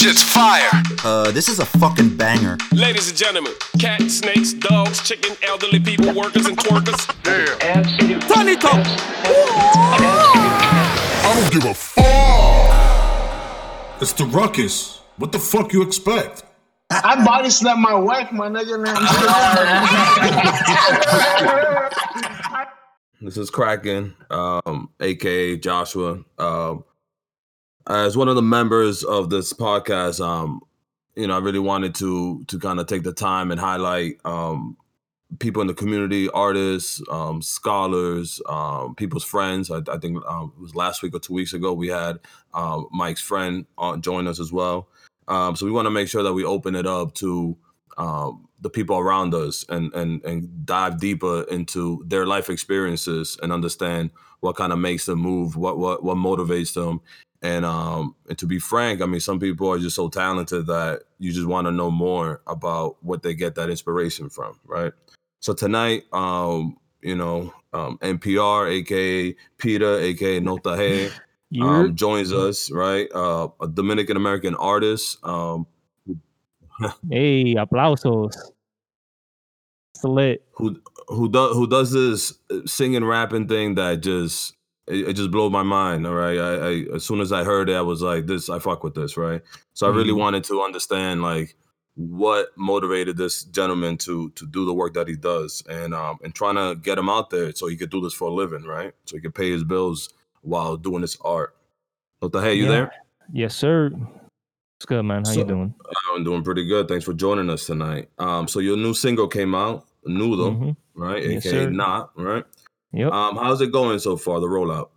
[0.00, 0.70] shit's fire.
[1.04, 2.56] Uh, this is a fucking banger.
[2.72, 7.06] Ladies and gentlemen, cats, snakes, dogs, chicken, elderly people, workers, and twerkers.
[7.22, 7.84] Damn.
[8.20, 8.86] Turn it up.
[11.22, 12.02] I don't give a fuck.
[14.00, 15.02] It's the ruckus.
[15.18, 16.44] What the fuck you expect?
[16.88, 18.80] I body slapped my wife, my nigga.
[18.82, 18.96] Man.
[23.20, 26.24] This is Kraken, um, aka Joshua.
[26.38, 26.84] Um,
[27.88, 30.60] as one of the members of this podcast, um,
[31.16, 34.76] you know, I really wanted to to kind of take the time and highlight um,
[35.38, 39.70] people in the community, artists, um, scholars, um, people's friends.
[39.70, 42.18] I, I think um, it was last week or two weeks ago we had
[42.54, 44.88] um, Mike's friend on, join us as well.
[45.28, 47.56] Um, so we want to make sure that we open it up to
[47.98, 53.52] um, the people around us and and and dive deeper into their life experiences and
[53.52, 57.00] understand what kind of makes them move, what what what motivates them.
[57.42, 61.02] And um and to be frank, I mean some people are just so talented that
[61.18, 64.92] you just want to know more about what they get that inspiration from, right?
[65.40, 71.10] So tonight, um, you know, um, NPR, aka Peter, aka Nota G,
[71.62, 73.08] um, joins us, right?
[73.14, 75.18] Uh, a Dominican American artist.
[75.24, 75.66] Um,
[77.10, 78.34] Hey, aplausos.
[79.94, 80.44] It's lit.
[80.52, 84.54] who who does who does this singing rapping thing that just
[84.90, 87.68] it, it just blew my mind all right I, I as soon as i heard
[87.70, 89.40] it i was like this i fuck with this right
[89.74, 90.18] so i really Mhm.
[90.18, 91.54] wanted to understand like
[91.96, 96.34] what motivated this gentleman to to do the work that he does and um and
[96.34, 98.92] trying to get him out there so he could do this for a living right
[99.04, 100.10] so he could pay his bills
[100.42, 101.54] while doing this art
[102.20, 102.68] what the hey you Yeah.
[102.70, 102.92] there
[103.32, 103.92] Yes, sir.
[104.76, 105.24] It's good, man.
[105.24, 105.74] How So- you doing?
[106.14, 109.54] i'm doing pretty good thanks for joining us tonight um so your new single came
[109.54, 110.76] out Nudo Mhm.
[110.94, 111.70] right Yes, aka sir.
[111.70, 112.44] not right
[112.92, 113.12] Yep.
[113.12, 114.40] Um, how's it going so far?
[114.40, 114.88] The rollout.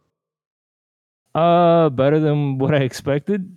[1.36, 3.56] Uh, better than what I expected.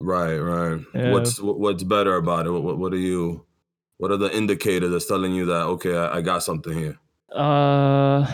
[0.00, 0.80] Right, right.
[0.94, 1.12] Yeah.
[1.12, 2.50] What's what's better about it?
[2.50, 3.44] What, what what are you?
[3.98, 6.98] What are the indicators that's telling you that okay, I, I got something here?
[7.34, 8.26] Uh,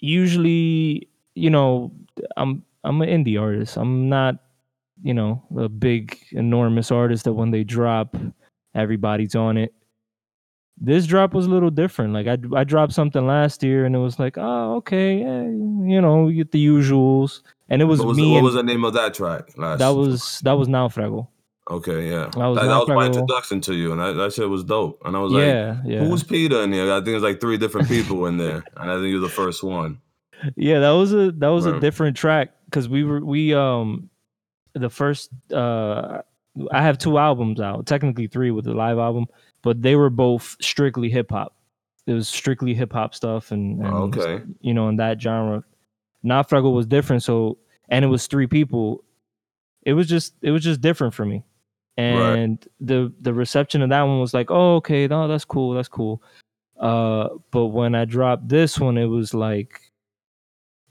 [0.00, 1.92] usually, you know,
[2.36, 3.76] I'm I'm an indie artist.
[3.76, 4.36] I'm not,
[5.02, 8.16] you know, a big enormous artist that when they drop,
[8.74, 9.72] everybody's on it.
[10.76, 12.12] This drop was a little different.
[12.12, 16.00] Like I I dropped something last year and it was like, oh okay, yeah, you
[16.00, 17.42] know, you get the usuals.
[17.68, 19.56] And it was, What was, me what and was the name of that track?
[19.56, 21.28] Last that was that was Naufrago.
[21.70, 22.28] okay, yeah.
[22.36, 25.00] that was that, that was my introduction to you, and that, that shit was dope.
[25.04, 26.00] And I was like, yeah, yeah.
[26.00, 26.92] who's Peter in there?
[26.92, 29.62] I think it's like three different people in there, and I think you're the first
[29.62, 30.00] one.
[30.56, 34.10] yeah that was a that was a different track because we were we um
[34.74, 36.20] the first uh
[36.70, 39.26] i have two albums out technically three with the live album
[39.62, 41.54] but they were both strictly hip-hop
[42.06, 44.42] it was strictly hip-hop stuff and, and Okay.
[44.60, 45.64] you know in that genre.
[46.24, 49.02] Naufrago was different so and it was three people.
[49.82, 51.44] It was just it was just different for me.
[51.96, 55.88] And the the reception of that one was like oh okay no that's cool that's
[55.88, 56.22] cool.
[56.78, 59.80] Uh but when i dropped this one it was like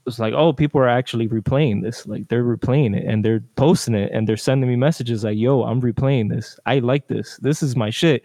[0.04, 2.06] was like oh people are actually replaying this.
[2.06, 5.62] Like they're replaying it and they're posting it and they're sending me messages like yo
[5.64, 6.58] i'm replaying this.
[6.66, 7.38] I like this.
[7.38, 8.22] This is my shit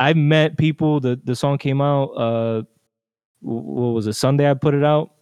[0.00, 2.62] i met people the the song came out uh
[3.42, 5.12] what was it sunday i put it out.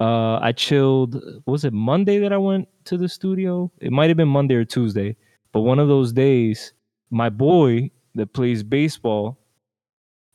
[0.00, 3.70] Uh i chilled was it monday that i went to the studio?
[3.80, 5.16] It might have been monday or tuesday
[5.52, 6.72] but one of those days
[7.10, 9.38] my boy that plays baseball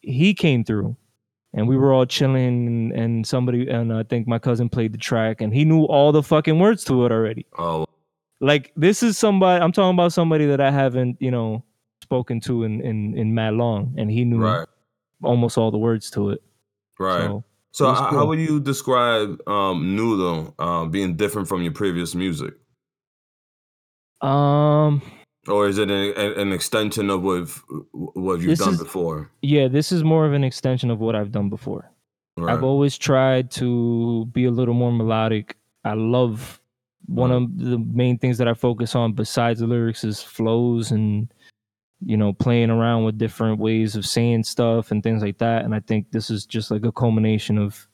[0.02, 0.96] he came through
[1.54, 4.98] and we were all chilling and, and somebody and i think my cousin played the
[4.98, 7.46] track and he knew all the fucking words to it already.
[7.58, 7.86] Oh,
[8.42, 11.64] like this is somebody i'm talking about somebody that i haven't you know
[12.04, 13.94] spoken to in in in mad long.
[13.98, 14.68] And he knew right,
[15.24, 16.42] almost all the words to it.
[17.00, 17.24] Right.
[17.28, 21.64] so So, it was h- how would you describe um, Nudo um, being different from
[21.64, 22.54] your previous music?
[24.22, 25.02] um
[25.48, 27.48] Or is it an, an extension of what
[27.92, 29.30] what you've This done is- before?
[29.42, 31.90] yeah this is more of an extension of what i've done before
[32.40, 32.54] Right.
[32.54, 35.58] I've always tried to be a little more melodic.
[35.84, 36.62] I love
[37.08, 41.34] one of the main things that I focus on besides the lyrics is flows and
[42.06, 45.66] you know playing around with different ways of saying stuff and things like that.
[45.66, 47.88] And I think this is just like a culmination of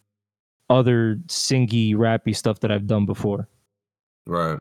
[0.70, 3.48] other singy, rappy stuff that I've done before.
[4.28, 4.60] Right.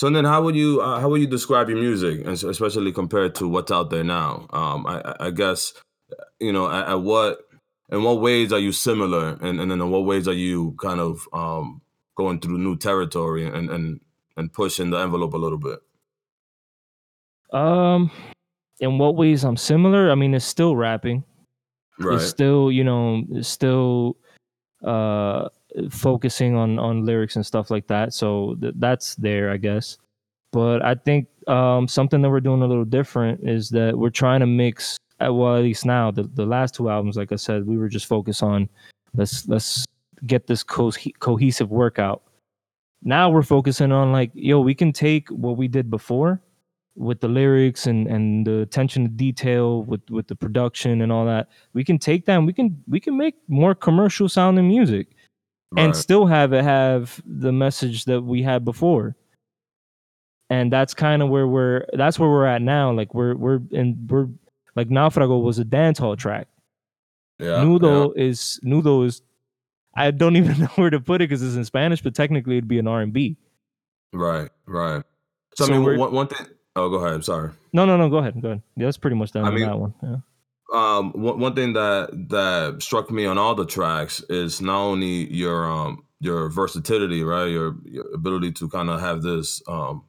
[0.00, 3.34] So then, how would you uh, how would you describe your music, and especially compared
[3.34, 4.46] to what's out there now?
[4.48, 5.74] Um, I, I- guess
[6.38, 7.40] you know at, at what
[7.92, 11.00] in what ways are you similar, and and then in what ways are you kind
[11.00, 11.82] of um,
[12.14, 14.00] going through new territory and and
[14.38, 15.80] and pushing the envelope a little bit?
[17.52, 18.10] Um,
[18.78, 20.10] in what ways I'm similar?
[20.10, 21.24] I mean, it's still rapping.
[21.98, 22.14] Right.
[22.14, 24.16] It's still, you know, it's still
[24.82, 25.50] uh
[25.90, 28.12] focusing on on lyrics and stuff like that.
[28.14, 29.98] So th- that's there, I guess.
[30.52, 34.40] But I think um, something that we're doing a little different is that we're trying
[34.40, 34.96] to mix.
[35.24, 37.88] uh, Well, at least now, the, the last two albums, like I said, we were
[37.88, 38.68] just focused on
[39.14, 39.84] let's let's
[40.26, 42.22] get this co- cohesive workout.
[43.02, 46.40] Now we're focusing on like, yo, we can take what we did before
[46.96, 51.24] with the lyrics and and the attention to detail with with the production and all
[51.26, 51.48] that.
[51.72, 55.06] We can take that and we can we can make more commercial sounding music
[55.76, 59.14] and still have it have the message that we had before
[60.48, 64.06] and that's kind of where we're that's where we're at now like we're we're in
[64.08, 64.26] we're
[64.74, 66.48] like naufrago was a dance hall track
[67.38, 69.22] yeah, nudo is nudo is
[69.94, 72.68] i don't even know where to put it because it's in spanish but technically it'd
[72.68, 73.36] be an r&b
[74.12, 75.02] right, right.
[75.54, 76.46] So, So I mean, one, one thing.
[76.76, 77.12] Oh, go ahead.
[77.12, 77.50] I'm sorry.
[77.72, 79.78] no no no go ahead go ahead yeah, that's pretty much done I mean- that
[79.78, 80.16] one yeah.
[80.72, 85.32] Um one, one thing that that struck me on all the tracks is not only
[85.32, 87.46] your um your versatility right?
[87.46, 90.04] Your, your ability to kind of have this um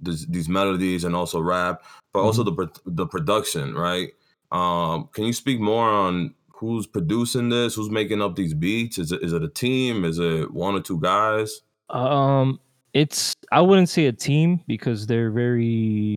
[0.00, 1.82] this, these melodies and also rap
[2.12, 4.10] but also the the production right?
[4.52, 7.74] Um can you speak more on who's producing this?
[7.74, 8.98] Who's making up these beats?
[8.98, 10.04] Is it is it a team?
[10.04, 11.62] Is it one or two guys?
[11.88, 12.60] Um,
[12.92, 16.16] it's I wouldn't say a team because they're very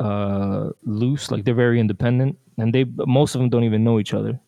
[0.00, 4.14] uh loose, like they're very independent, and they most of them don't even know each
[4.14, 4.38] other.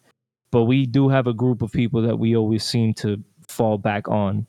[0.50, 4.08] But we do have a group of people that we always seem to fall back
[4.08, 4.46] on.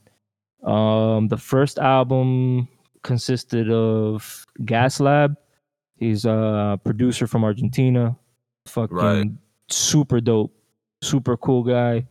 [0.64, 2.68] Um, the first album
[3.04, 5.36] consisted of Gas Lab.
[5.98, 8.18] He's a producer from Argentina.
[8.68, 9.32] Fucking Right.
[9.70, 10.54] super dope,
[11.02, 12.08] super cool guy.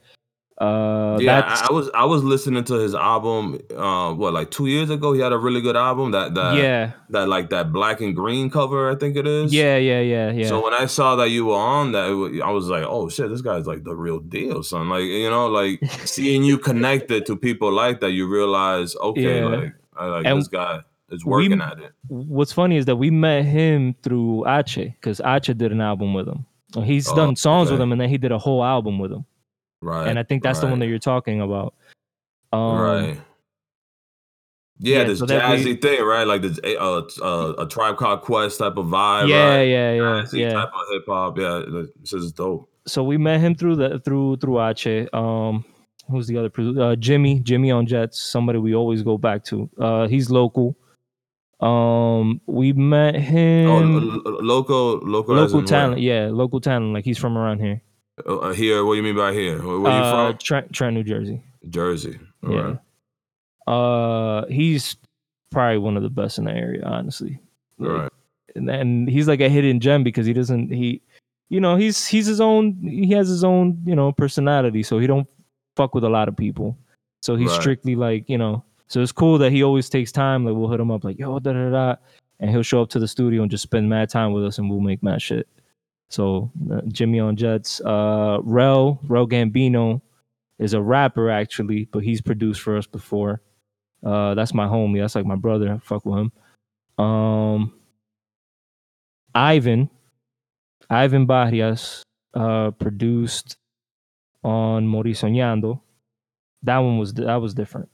[0.58, 4.66] Uh, yeah I, I was i was listening to his album uh what like two
[4.66, 8.00] years ago he had a really good album that that yeah, that like that black
[8.02, 10.46] and green cover i think it is yeah, yeah, yeah, yeah.
[10.46, 12.04] So when I saw that you were on that,
[12.44, 15.46] I was like, "Oh shit, this guy's like the real deal, son!" Like you know,
[15.48, 19.46] like seeing you connected to people like that, you realize, okay, Yeah.
[19.46, 21.92] like, I, like And this guy is we- working at it.
[22.08, 26.28] what's funny is that we met him through Ache because Ache did an album with
[26.28, 26.44] him.
[26.84, 29.24] He's Oh, done songs with him, and then he did a whole album with him.
[29.82, 30.06] Right.
[30.08, 31.74] and I think that's the one that you're talking about.
[32.52, 33.20] Um, right.
[34.78, 36.26] Yeah, yeah, this so that we- jazzy thing, right?
[36.26, 39.28] Like this, uh, uh, a tribe called Quest type of vibe.
[39.28, 39.62] Yeah, right?
[39.62, 40.52] yeah, yeah, Jazzy yeah.
[40.54, 41.38] Type of hip hop.
[41.38, 41.62] Yeah,
[42.00, 42.68] this is dope.
[42.86, 45.08] So we met him through the through through Ache.
[45.14, 45.64] Um,
[46.10, 46.80] who's the other producer?
[46.80, 49.70] Uh, Jimmy, Jimmy on Jets, somebody we always go back to.
[49.78, 50.76] Uh, he's local.
[51.60, 53.70] Um, we met him.
[53.70, 56.92] Oh, lo- lo- local, local, local talent, yeah, local talent.
[56.92, 57.80] Like he's from around here.
[58.24, 58.42] Where?
[58.44, 59.58] Uh, here, what do you mean by here?
[59.62, 60.38] Where, where you uh, from?
[60.38, 61.42] Trent, Trent, New Jersey.
[61.68, 62.18] Jersey.
[62.44, 62.60] All Yeah.
[62.60, 62.78] right.
[63.66, 64.96] Uh, he's
[65.50, 67.38] probably one of the best in the area, honestly.
[67.80, 68.12] All Like, right.
[68.56, 71.00] and, and he's like a hidden gem because he doesn't he
[71.48, 75.06] you know he's he's his own he has his own you know personality so he
[75.06, 75.26] don't
[75.76, 76.76] fuck with a lot of people
[77.22, 77.60] so he's Right.
[77.60, 80.80] strictly like you know so it's cool that he always takes time like we'll hit
[80.80, 81.96] him up like yo da da da
[82.40, 84.68] and he'll show up to the studio and just spend mad time with us and
[84.70, 85.46] we'll make mad shit
[86.12, 90.00] so uh, jimmy on jets uh rel rel gambino
[90.58, 93.40] is a rapper actually but he's produced for us before
[94.04, 96.32] uh that's my homie that's like my brother I fuck with him
[97.04, 97.72] um
[99.34, 99.90] Ivan,
[100.90, 102.02] Ivan Barrias,
[102.34, 103.56] uh, produced
[104.44, 105.80] on Mori Soñando.
[106.62, 107.88] That one was that was different.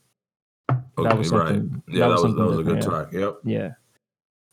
[0.98, 1.54] Okay, was right.
[1.54, 3.12] Yeah, that that was was that was, a good track.
[3.12, 3.38] Yep.
[3.44, 3.70] Yeah.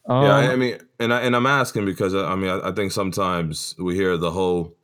[0.08, 2.70] Yeah, I- I Um, mean, and I and I'm asking because uh, I mean, I,
[2.70, 4.76] I think sometimes we hear the whole,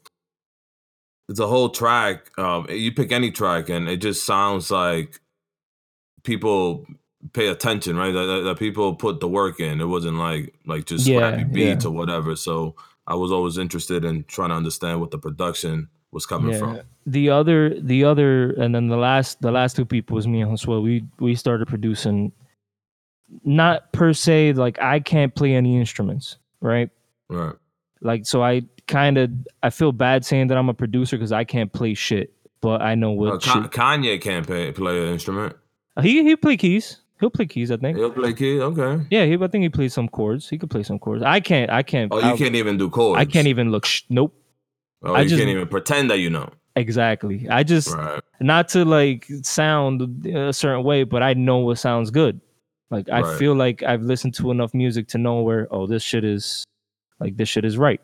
[1.27, 2.31] the whole track.
[2.39, 5.19] Um, you pick any track, and it just sounds like
[6.23, 6.85] people
[7.33, 8.11] pay attention, right?
[8.11, 9.79] That, that, that people put the work in.
[9.81, 11.89] It wasn't like like just Yeah, scrappy beats yeah.
[11.89, 12.35] or whatever.
[12.35, 12.75] So
[13.07, 16.59] I was always interested in trying to understand what the production was coming yeah.
[16.59, 16.79] from.
[17.05, 20.51] The other, the other, and then the last, the last two people was me and
[20.51, 20.81] Josue.
[20.83, 22.31] We we started producing,
[23.43, 26.89] not per se like I can't play any instruments, right?
[27.29, 27.55] Right.
[28.01, 29.29] Like so, I kind of
[29.63, 32.95] I feel bad saying that I'm a producer because I can't play shit, but I
[32.95, 33.41] know what.
[33.43, 35.55] Ka- Kanye can't play, play an instrument.
[36.01, 36.97] He he play keys.
[37.19, 37.69] He'll play keys.
[37.71, 37.97] I think.
[37.97, 38.59] He'll play keys.
[38.61, 39.05] Okay.
[39.11, 40.49] Yeah, he, I think he plays some chords.
[40.49, 41.21] He could play some chords.
[41.23, 41.69] I can't.
[41.69, 42.11] I can't.
[42.11, 43.19] Oh, you I, can't even do chords.
[43.19, 43.85] I can't even look.
[43.85, 44.33] Sh- nope.
[45.03, 46.49] Oh, I you just- can't even pretend that you know.
[46.75, 47.47] Exactly.
[47.49, 48.21] I just Right.
[48.39, 52.39] not to like sound a certain way, but I know what sounds good.
[52.91, 53.39] Like I Right.
[53.39, 56.63] feel like I've listened to enough music to know where oh this shit is
[57.19, 58.01] like this shit is right.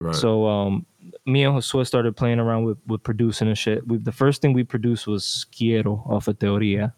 [0.00, 0.14] Right.
[0.14, 0.86] So um
[1.26, 3.86] me and Josue started playing around with, with producing and shit.
[3.86, 6.92] We, the first thing we produced was Quiero off of Teoria.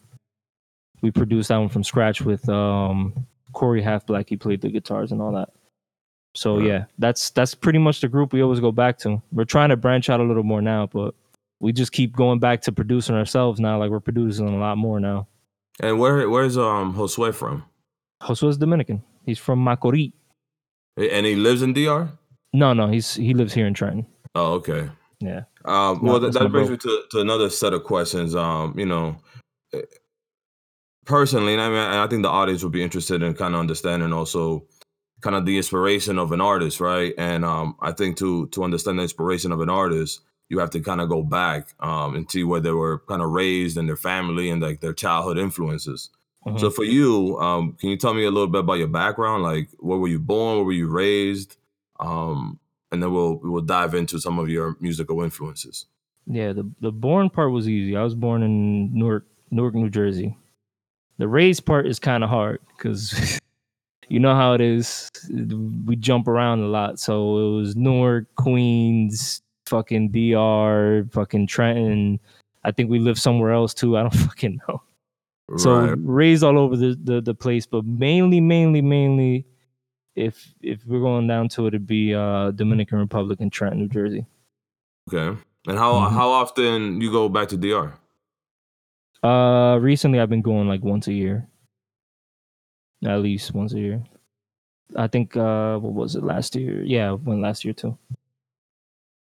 [1.03, 4.29] We produced that one from scratch with um Corey Half Black.
[4.29, 5.51] He played the guitars and all that.
[6.37, 6.67] So Right.
[6.67, 9.21] yeah, that's that's pretty much the group we always go back to.
[9.33, 11.15] We're trying to branch out a little more now, but
[11.59, 13.79] we just keep going back to producing ourselves now.
[13.79, 15.27] Like we're producing a lot more now.
[15.81, 17.65] And where where's um Josue from?
[18.23, 19.03] Josue's Dominican.
[19.25, 20.13] He's from Macorís.
[20.97, 22.09] And he lives in DR.
[22.53, 24.07] No, no, he's he lives here in Trenton.
[24.35, 24.91] Oh, okay.
[25.21, 25.43] Yeah.
[25.65, 26.73] Um, well, that, that brings bro.
[26.73, 28.35] me to, to another set of questions.
[28.35, 29.17] Um, you know,
[31.05, 34.13] personally, and I mean, I think the audience would be interested in kind of understanding
[34.13, 34.67] also
[35.21, 37.13] kind of the inspiration of an artist, right?
[37.19, 40.21] And um, I think to to understand the inspiration of an artist,
[40.51, 43.31] you have to kind of go back um, and see where they were kind of
[43.31, 46.11] raised and their family and like their childhood influences.
[46.47, 46.59] Mhm.
[46.61, 49.43] So for you, um, can you tell me a little bit about your background?
[49.43, 50.57] Like, where were you born?
[50.57, 51.57] Where were you raised?
[52.01, 52.59] Um,
[52.91, 55.87] and then we'll we'll dive into some of your musical influences.
[56.27, 57.97] Yeah, the the born part was easy.
[57.97, 60.37] I was born in Newark, Newark, New Jersey.
[61.19, 63.39] The raised part is kind of hard because
[64.09, 65.11] you know how it is.
[65.85, 72.21] We jump around a lot, so it was Newark, Queens, fucking DR, fucking Trenton.
[72.65, 73.97] I think we lived somewhere else too.
[73.97, 74.83] I don't fucking know.
[75.57, 79.47] So raised all over the, the the place, but mainly, mainly, mainly,
[80.15, 83.89] if if we're going down to it, it'd be uh Dominican Republic in Trenton, New
[83.89, 84.27] Jersey.
[85.13, 85.37] Okay.
[85.67, 86.13] And how Mhm.
[86.13, 87.95] how often you go back to DR?
[89.23, 91.49] Uh, recently I've been going like once a year,
[93.05, 94.03] at least once a year.
[94.97, 96.83] I think uh, what was it last year?
[96.85, 97.99] Yeah, went last year too.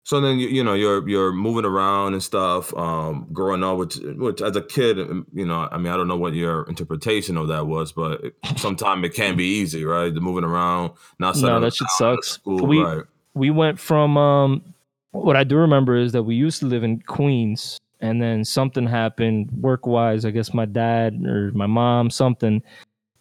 [0.05, 2.71] So then you you know you're you're moving around and stuff.
[2.77, 6.07] Um, growing up, which which as a kid, um, you know, I mean, I don't
[6.07, 8.21] know what your interpretation of that was, but
[8.55, 10.13] sometimes it can be easy, right?
[10.13, 12.29] The moving around, not No, that shit sucks.
[12.33, 13.03] School, We- right?
[13.33, 14.63] We went from um,
[15.11, 18.85] what I do remember is that we used to live in Queens, and then something
[18.85, 20.23] happened work wise.
[20.23, 22.61] I guess my dad or my mom something,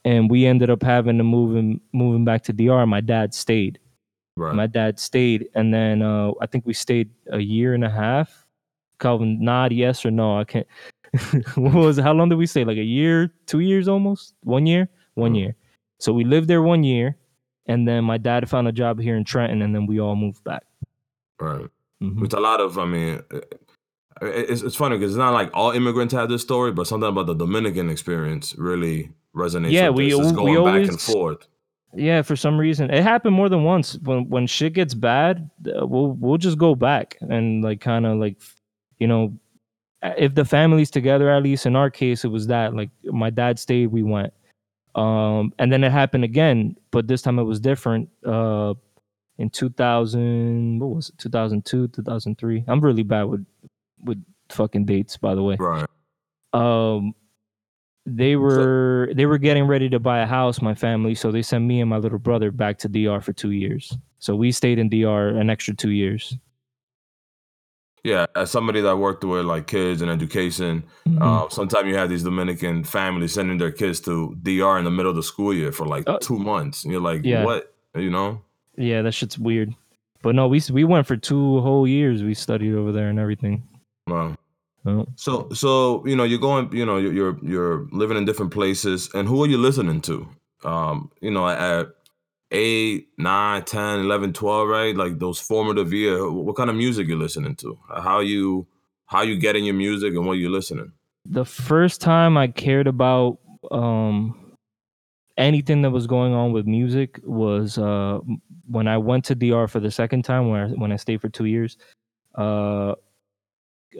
[0.04, 2.86] and we ended up having to move in, moving back to DR.
[2.86, 3.78] My dad stayed.
[4.36, 4.54] Right.
[4.54, 8.44] My dad stayed, and then uh, I think we stayed a year and a half.
[8.98, 10.38] Calvin, nod yes or no.
[10.38, 10.66] I can't.
[11.54, 12.02] what was it?
[12.02, 12.64] How long did we stay?
[12.64, 15.38] Like a year, two years, almost one year, one Mhm.
[15.38, 15.56] year.
[16.00, 17.16] So we lived there one year,
[17.66, 20.42] and then my dad found a job here in Trenton, and then we all moved
[20.44, 20.64] back.
[21.40, 21.66] right.
[22.02, 22.20] Mhm.
[22.20, 23.20] Which a lot of, I mean,
[24.22, 27.26] it's it's funny because it's not like all immigrants have this story, but something about
[27.26, 29.70] the Dominican experience really resonates.
[29.72, 31.46] Yeah, with we al- we going back and forth.
[31.96, 33.96] Yeah, for some reason it happened more than once.
[33.98, 38.18] When when shit gets bad, uh, we'll we'll just go back and like kind of
[38.18, 38.40] like,
[38.98, 39.32] you know,
[40.02, 43.58] if the family's together, at least in our case, it was that like my dad
[43.58, 44.32] stayed, we went,
[44.94, 48.08] um, and then it happened again, but this time it was different.
[48.26, 48.74] Uh,
[49.38, 51.18] in 2000, what was it?
[51.18, 52.64] 2002, 2003.
[52.68, 53.44] I'm really bad with
[54.04, 55.86] with fucking dates, by the way Right.
[56.52, 57.14] um
[58.06, 61.64] they were they were getting ready to buy a house my family so they sent
[61.64, 64.88] me and my little brother back to dr for two years so we stayed in
[64.90, 66.37] dr an extra two years
[68.04, 71.23] Yeah, as somebody that worked with like kids and education, Mhm.
[71.23, 75.08] uh, sometimes you have these Dominican families sending their kids to DR in the middle
[75.08, 77.44] of the school year for like Uh, two months, and you're like, yeah.
[77.44, 77.73] what?
[77.96, 78.42] You know?
[78.76, 79.73] yeah that shit's weird
[80.20, 83.62] but no we we went for two whole years we studied over there and everything
[84.08, 84.34] Wow.
[84.86, 85.06] Oh.
[85.16, 89.10] So, so you know, you're going, you know, you're you're, you're living in different places,
[89.14, 90.28] and who are you listening to?
[90.64, 91.88] Um, you know, at
[92.50, 94.96] 8, 9, 10, 11, 12, right?
[94.96, 96.22] Like those formative years.
[96.22, 97.78] What kind of music you're listening to?
[97.88, 98.66] How you
[99.06, 100.92] how you getting your music and what you listening?
[101.26, 103.38] the first time i cared about
[103.70, 104.56] um
[105.36, 108.18] anything that was going on with music was uh
[108.66, 111.28] when i went to dr for the second time when i when i stayed for
[111.28, 111.76] two years
[112.36, 112.94] uh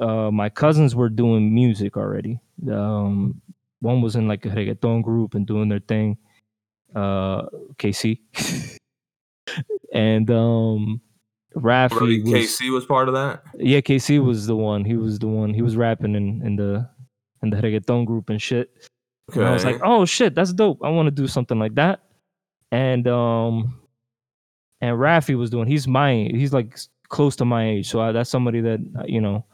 [0.01, 2.39] uh my cousins were doing music already
[2.71, 3.41] um
[3.81, 6.17] one was in like a reggaeton group and doing their thing
[6.95, 7.43] uh
[7.79, 8.19] kc
[9.93, 11.01] and um
[11.57, 13.45] Rafi Really, was, KC was part of that.
[13.59, 14.85] yeah, KC was the one.
[14.85, 15.55] He was the one.
[15.55, 16.89] He was rapping in, in the
[17.43, 18.75] in the reggaeton group and shit.
[19.33, 20.81] And I was like, oh shit, that's dope.
[20.83, 22.01] I want to do something like that.
[22.73, 23.81] And um,
[24.81, 25.69] and Rafi was doing.
[25.69, 26.29] He's my.
[26.31, 26.77] He's like
[27.09, 29.45] close to my age, so I, that's somebody that you know.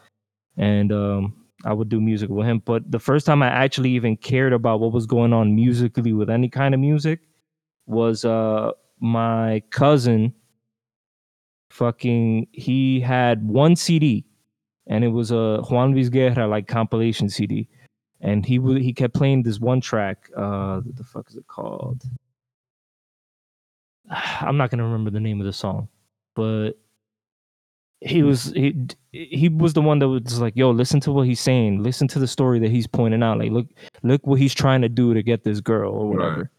[0.61, 2.63] And um, I would do music with him.
[2.65, 6.31] But the first time I actually even cared about what was going on musically with
[6.31, 7.21] any kind of music
[7.87, 10.35] was uh my cousin.
[11.71, 14.25] Fucking, he had one CD,
[14.89, 17.69] and it was a Juan Luis Guerra like compilation CD
[18.21, 20.31] and he would he kept playing this one track.
[20.37, 22.03] Uh, what the fuck is it called?
[24.11, 25.89] I'm not gonna remember the name of the song,
[26.35, 26.73] but
[28.03, 28.75] he was he
[29.13, 31.83] he was the one that was like, "Yo, listen to what he's saying.
[31.83, 33.39] Listen to the story that he's pointing out.
[33.39, 33.67] Like, look
[34.03, 36.17] look what he's trying to do to get this girl or Right.
[36.25, 36.51] whatever."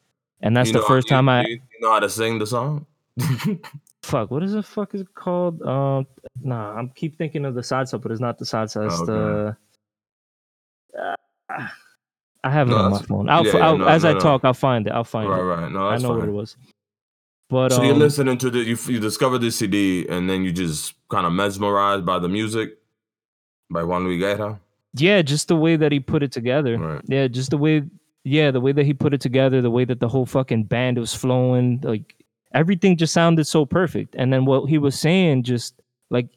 [0.42, 2.48] And that's You the know- first you- time I you, know how to sing the
[2.48, 2.86] song.
[4.04, 4.32] fuck.
[4.32, 5.62] What is the fuck is it called?
[5.64, 6.08] Um,
[6.42, 8.86] nah, I'm keep thinking of the salsa, but it's not the salsa.
[8.86, 9.56] It's Oh, okay.
[10.94, 11.00] the.
[11.00, 11.68] Uh,
[12.44, 13.30] I have it on my phone.
[13.30, 14.20] I'll, yeah, yeah, I'll no, as no, I no.
[14.20, 14.94] talk, I'll find it.
[14.94, 15.44] I'll find Right, it.
[15.44, 15.72] right.
[15.72, 16.58] No, I know what it was.
[17.52, 20.52] But So um, you listening to the you you discovered this CD and then you
[20.52, 22.78] just kind of mesmerized by the music
[23.70, 24.60] by Juan Luis Guerra.
[24.96, 26.78] yeah, just the way that he put it together.
[26.78, 27.02] Right.
[27.08, 27.84] Yeah, just the way.
[28.24, 30.98] Yeah, the way that he put it together, the way that the whole fucking band
[30.98, 32.16] was flowing, like
[32.54, 34.16] everything just sounded so perfect.
[34.18, 35.74] And then what he was saying, just
[36.10, 36.28] like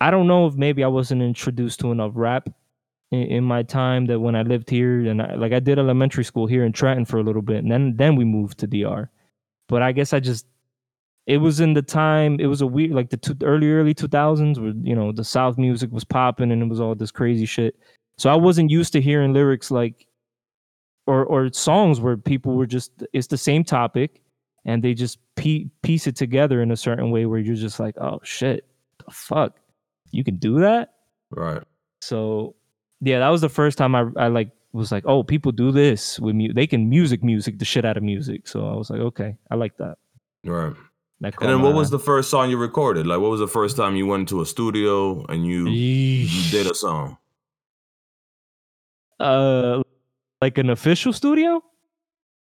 [0.00, 2.48] I don't know if maybe I wasn't introduced to enough rap
[3.10, 6.24] in, in my time that when I lived here and I, like I did elementary
[6.24, 9.08] school here in Trenton for a little bit, and then then we moved to DR.
[9.68, 10.46] But I guess I just
[11.26, 14.58] it was in the time it was a weird like the two, early early 2000s
[14.60, 17.74] where you know the south music was popping and it was all this crazy shit
[18.16, 20.06] so i wasn't used to hearing lyrics like
[21.08, 24.22] or or songs where people were just it's the same topic
[24.64, 27.96] and they just pie- piece it together in a certain way where you're just like
[27.98, 28.64] oh shit
[29.04, 29.56] the fuck
[30.12, 30.94] you can do that
[31.30, 31.64] Right.
[32.02, 32.54] so
[33.00, 36.00] yeah that was the first time i i like was like oh people do this
[36.24, 39.00] with mu- they can music music the shit out of music so i was like
[39.10, 39.96] okay i like that
[40.44, 40.74] Right.
[41.22, 43.04] that And then what was the first song you recorded?
[43.10, 46.66] Like what was the first time you went to a studio and you you did
[46.70, 47.16] a song?
[49.18, 49.82] uh
[50.42, 51.62] like an official studio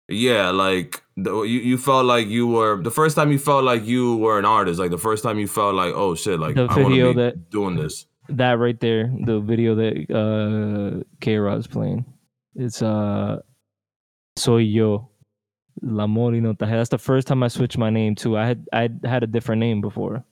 [0.09, 3.85] Yeah, like the, you, you felt like you were the first time you felt like
[3.85, 4.79] you were an artist.
[4.83, 7.77] Like the first time you felt like, oh shit, like The I video that- doing
[7.77, 8.07] this.
[8.43, 12.05] that right there the video that uh k rod's playing
[12.61, 13.39] it's uh
[14.37, 15.09] soy yo
[15.83, 18.67] la mori no taje that's the first time i switched my name too i had
[18.73, 20.23] i had a different name before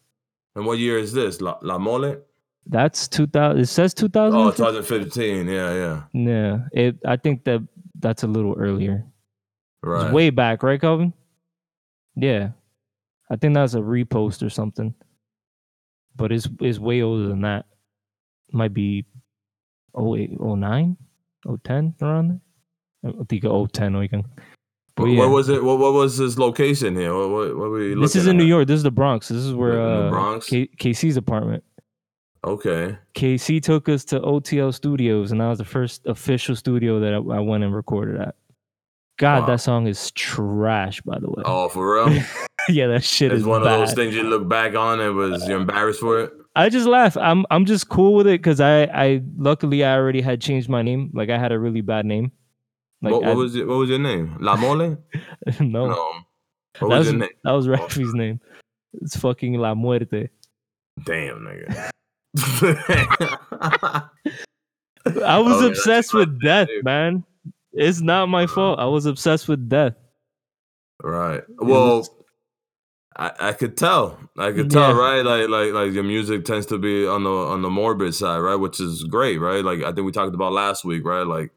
[0.56, 1.40] And what year is this?
[1.40, 2.16] La, La Mole?
[2.66, 5.46] that's 2000 it says 2000 Oh, 2015.
[5.46, 6.02] Yeah, yeah.
[6.12, 7.60] yeah it i think that
[8.00, 9.04] that's a little earlier
[9.82, 10.04] Right.
[10.06, 11.12] it's way back right calvin
[12.16, 12.50] yeah
[13.30, 14.92] i think that's a repost or something
[16.16, 17.66] but it's it's way older than that
[18.52, 19.06] might be
[19.96, 20.96] 08 09
[21.64, 22.28] 010 around
[23.02, 24.24] there i think 010 oigan
[24.96, 25.18] But What, yeah.
[25.20, 25.62] what was it?
[25.62, 27.14] What, what was this location here?
[27.16, 29.44] What, what, what were you this is in new york this is the bronx this
[29.44, 30.46] is where uh Bronx?
[30.46, 31.62] K- kc's apartment
[32.44, 32.96] Okay.
[33.14, 37.16] kc took us to otl studios and that was the first official studio that i,
[37.16, 38.34] I went and recorded at
[39.18, 39.46] god Wow.
[39.46, 42.22] that song is trash by the way Oh, for real?
[42.68, 43.74] yeah that shit it's is one bad.
[43.80, 46.32] of those things you look back on and was you're embarrassed for it.
[46.58, 47.16] I just laugh.
[47.16, 50.82] I'm I'm just cool with it because I I luckily I already had changed my
[50.82, 51.10] name.
[51.14, 52.32] Like I had a really bad name.
[53.00, 53.64] Like what, I, was it?
[53.68, 54.36] What was your name?
[54.40, 54.96] La Mole?
[55.60, 55.94] no, No.
[56.80, 57.28] What that was was your name?
[57.44, 58.40] that was Rafi's name.
[58.94, 60.28] It's fucking La Muerte.
[61.04, 61.90] Damn, nigga.
[65.24, 66.84] I was Oh, obsessed with death, dude.
[66.84, 67.24] man.
[67.72, 68.54] It's not my uh-huh.
[68.54, 68.78] fault.
[68.80, 69.94] I was obsessed with death.
[71.04, 71.42] right.
[71.58, 72.10] Well, was-
[73.20, 74.16] I, I could tell.
[74.38, 74.98] I could tell, Yeah.
[75.00, 75.22] right?
[75.24, 78.54] Like like like your music tends to be on the on the morbid side, right?
[78.54, 79.64] Which is great, right?
[79.64, 81.26] Like I think we talked about last week, right?
[81.26, 81.50] Like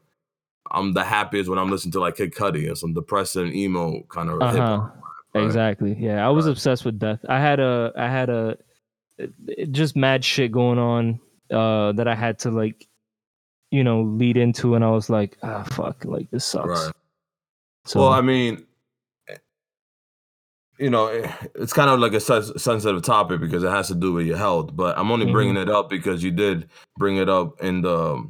[0.70, 4.28] I'm the happiest when I'm listening to like Kid Cudi and some depressing emo kind
[4.30, 4.56] of Uh-huh.
[4.78, 4.96] hop.
[5.34, 5.44] right?
[5.44, 5.94] Exactly.
[5.98, 6.52] Yeah, I was Right.
[6.52, 7.20] obsessed with death.
[7.28, 8.56] I had a I had a
[9.70, 11.20] just mad shit going on
[11.52, 12.88] uh that I had to like
[13.70, 16.68] you know lead into and I was like, ah fuck, like this sucks.
[16.86, 16.92] Right.
[17.84, 18.66] So well, I mean,
[20.82, 23.94] you know, eh, it's kind of like a sen- sensitive topic because it has to
[23.94, 24.70] do with your health.
[24.74, 25.70] But I'm only bringing Mm-hmm.
[25.70, 26.68] it up because you did
[26.98, 28.28] bring it up in the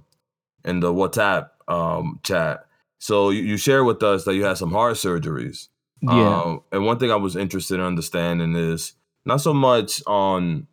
[0.64, 2.66] in the WhatsApp um, chat.
[2.98, 5.68] So you, you share with us that you had some heart surgeries.
[6.02, 6.42] yeah.
[6.42, 8.92] Um, and one thing I was interested in understanding is
[9.24, 10.66] not so much on.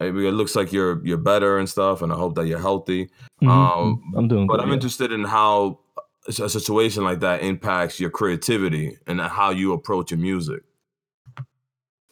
[0.00, 3.10] Maybe it looks like you're you're better and stuff, and I hope that you're healthy.
[3.42, 3.48] Mhm.
[3.50, 4.62] um, I'm doing But good.
[4.62, 4.74] I'm yeah.
[4.78, 5.80] interested in how
[6.28, 10.62] a a situation like that impacts your creativity and how you approach your music.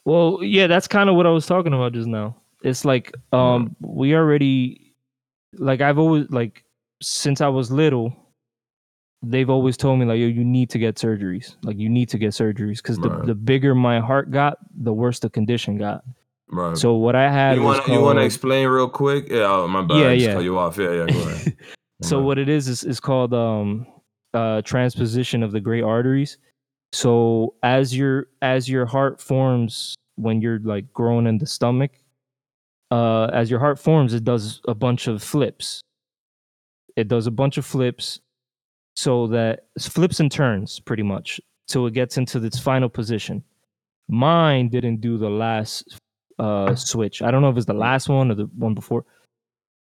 [0.09, 2.35] Well, yeah, that's kind of what I was talking about just now.
[2.63, 4.95] It's like um we already
[5.59, 6.65] like I've always like
[7.03, 8.17] since I was little
[9.23, 11.57] they've always told me like yo you need to get surgeries.
[11.63, 13.27] Like you need to get surgeries cuz the Right.
[13.27, 16.03] the bigger my heart got, the worse the condition got.
[16.51, 16.77] Right.
[16.79, 19.29] So what I had you want you want to explain real quick?
[19.29, 19.99] Yeah, oh, my bad.
[20.01, 20.35] Yeah, yeah.
[20.35, 20.79] cut you off.
[20.79, 21.07] Yeah, yeah.
[21.07, 21.57] Go ahead.
[22.03, 22.25] so Right.
[22.25, 23.87] what it is is is called um
[24.33, 26.39] uh transposition of the great arteries
[26.93, 31.93] so as your as your heart forms when you're like growing in the stomach
[32.91, 35.81] uh as your heart forms it does a bunch of flips.
[36.97, 38.21] It does a bunch of flips
[38.97, 43.45] so that flips and turns pretty much so it gets into its final position.
[44.09, 45.99] Mine didn't do the last
[46.39, 47.21] uh switch.
[47.23, 49.05] I don't know if it's the last one or the one before.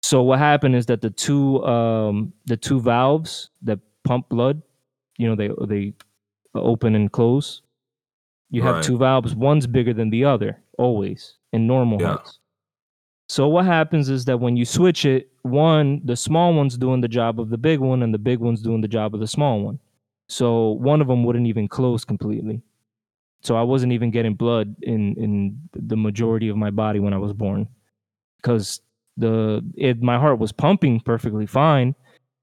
[0.02, 4.62] So what happened is that the two um the two valves that pump blood,
[5.18, 5.92] you know, they they
[6.60, 7.62] open and close.
[8.50, 8.84] You have Right.
[8.84, 9.34] two valves.
[9.34, 12.08] One's bigger than the other, always in normal Yeah.
[12.08, 12.38] hearts.
[13.28, 17.08] So what happens is that when you switch it, one, the small one's doing the
[17.08, 19.60] job of the big one, and the big one's doing the job of the small
[19.60, 19.78] one.
[20.28, 22.62] So one of them wouldn't even close completely.
[23.42, 27.18] So I wasn't even getting blood in in the majority of my body when I
[27.18, 27.68] was born,
[28.36, 28.80] because
[29.16, 31.94] the it my heart was pumping perfectly fine,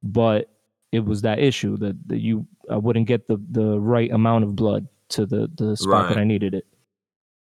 [0.03, 0.49] but
[0.91, 4.55] it was that issue that, that you I wouldn't get the the right amount of
[4.55, 6.65] blood to the the spot that I needed it.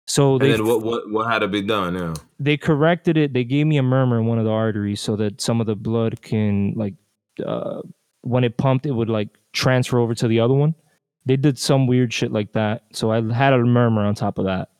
[0.06, 1.94] So they then what what what had to be done?
[1.94, 2.14] Yeah.
[2.38, 3.32] they corrected it.
[3.32, 5.76] They gave me a murmur in one of the arteries so that some of the
[5.76, 6.94] blood can like
[7.46, 7.80] uh,
[8.22, 10.74] when it pumped, it would like transfer over to the other one.
[11.26, 12.84] They did some weird shit like that.
[12.92, 14.70] So I had a murmur on top of that.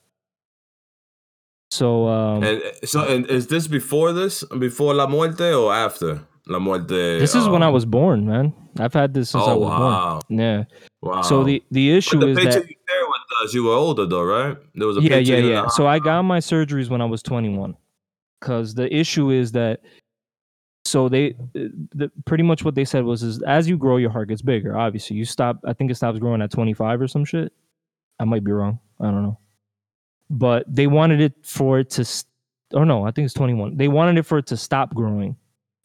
[1.69, 6.59] So um, And so, and is this before this, before La Muerte, or after La
[6.59, 7.19] Muerte?
[7.19, 8.53] this is when I um, was born, man.
[8.79, 10.39] I've had this since I Oh was wow, born.
[10.39, 10.63] Yeah.
[11.01, 11.21] wow.
[11.21, 12.75] So the the issue the is that you
[13.11, 14.57] with us, you were older though, right?
[14.75, 15.39] There was a yeah, picture.
[15.39, 15.67] yeah, yeah.
[15.67, 17.75] So I got my surgeries when I was 21.
[18.39, 19.81] Cuz the issue is that
[20.85, 24.29] so they the, pretty much what they said was is as you grow your heart
[24.29, 24.77] gets bigger.
[24.77, 27.53] Obviously, you stop I think it stops growing at 25 or some shit.
[28.19, 28.79] I might be wrong.
[28.99, 29.37] I don't know.
[30.29, 32.27] But they wanted it for it to st-
[32.73, 33.75] or no, I think it's 21.
[33.75, 35.35] They wanted it for it to stop growing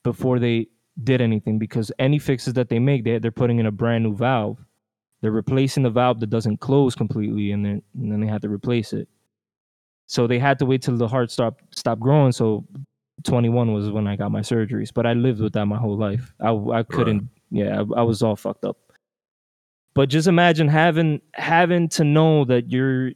[0.07, 0.69] before they
[1.03, 4.14] did anything because any fixes that they make, they, they're putting in a brand new
[4.14, 4.64] valve.
[5.21, 8.49] They're replacing the valve that doesn't close completely, and then and then they had to
[8.49, 9.09] replace it.
[10.07, 12.33] So they had to wait till the heart stopped stopped growing.
[12.33, 12.64] So
[13.25, 16.33] 21 was when I got my surgeries, but I lived with that my whole life.
[16.40, 17.29] I I couldn't.
[17.51, 18.77] Yeah, I, I was all fucked up.
[19.95, 23.12] But just imagine having having to know that you're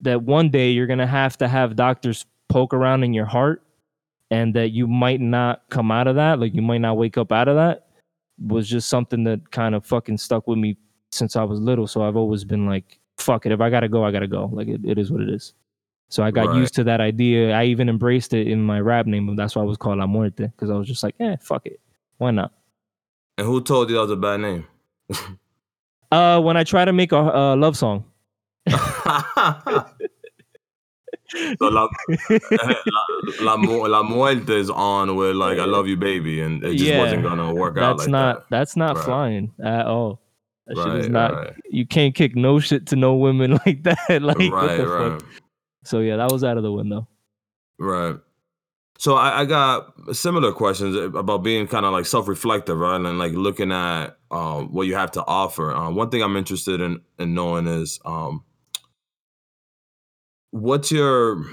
[0.00, 3.62] that one day you're gonna have to have doctors poke around in your heart,
[4.32, 6.40] and that you might not come out of that.
[6.40, 7.86] Like you might not wake up out of that.
[8.40, 10.76] Was just something that kind of fucking stuck with me
[11.12, 11.86] since I was little.
[11.86, 13.52] So I've always been like, fuck it.
[13.52, 14.48] If I gotta go, I gotta go.
[14.50, 15.52] Like it, it is what it is.
[16.08, 16.56] So I got Right.
[16.56, 17.52] used to that idea.
[17.52, 19.36] I even embraced it in my rap name.
[19.36, 20.46] That's why I was called La Muerte.
[20.46, 21.78] Because I was just like, eh, fuck it.
[22.16, 22.52] Why not?
[23.36, 24.66] And who told you that was a bad name?
[26.10, 28.04] Uh when I try to make a, a love song.
[31.58, 31.88] so la,
[33.40, 36.84] la, la, la Muerte is on with like I love you, baby, and it just
[36.84, 36.98] Yeah.
[36.98, 38.46] wasn't gonna work out That's like not that.
[38.50, 39.04] that's not Right.
[39.04, 40.20] flying at all.
[40.66, 41.52] That shit is not right.
[41.70, 43.98] you can't kick no shit to no women like that.
[44.22, 45.20] like what the right.
[45.20, 45.28] fuck?
[45.84, 47.08] So yeah, that was out of the window.
[47.78, 48.16] Right.
[48.98, 53.32] So I, I got similar questions about being kind of like self-reflective, right, and like
[53.32, 55.72] looking at um, what you have to offer.
[55.72, 58.44] Um, one thing I'm interested in in knowing is um,
[60.52, 61.44] what's your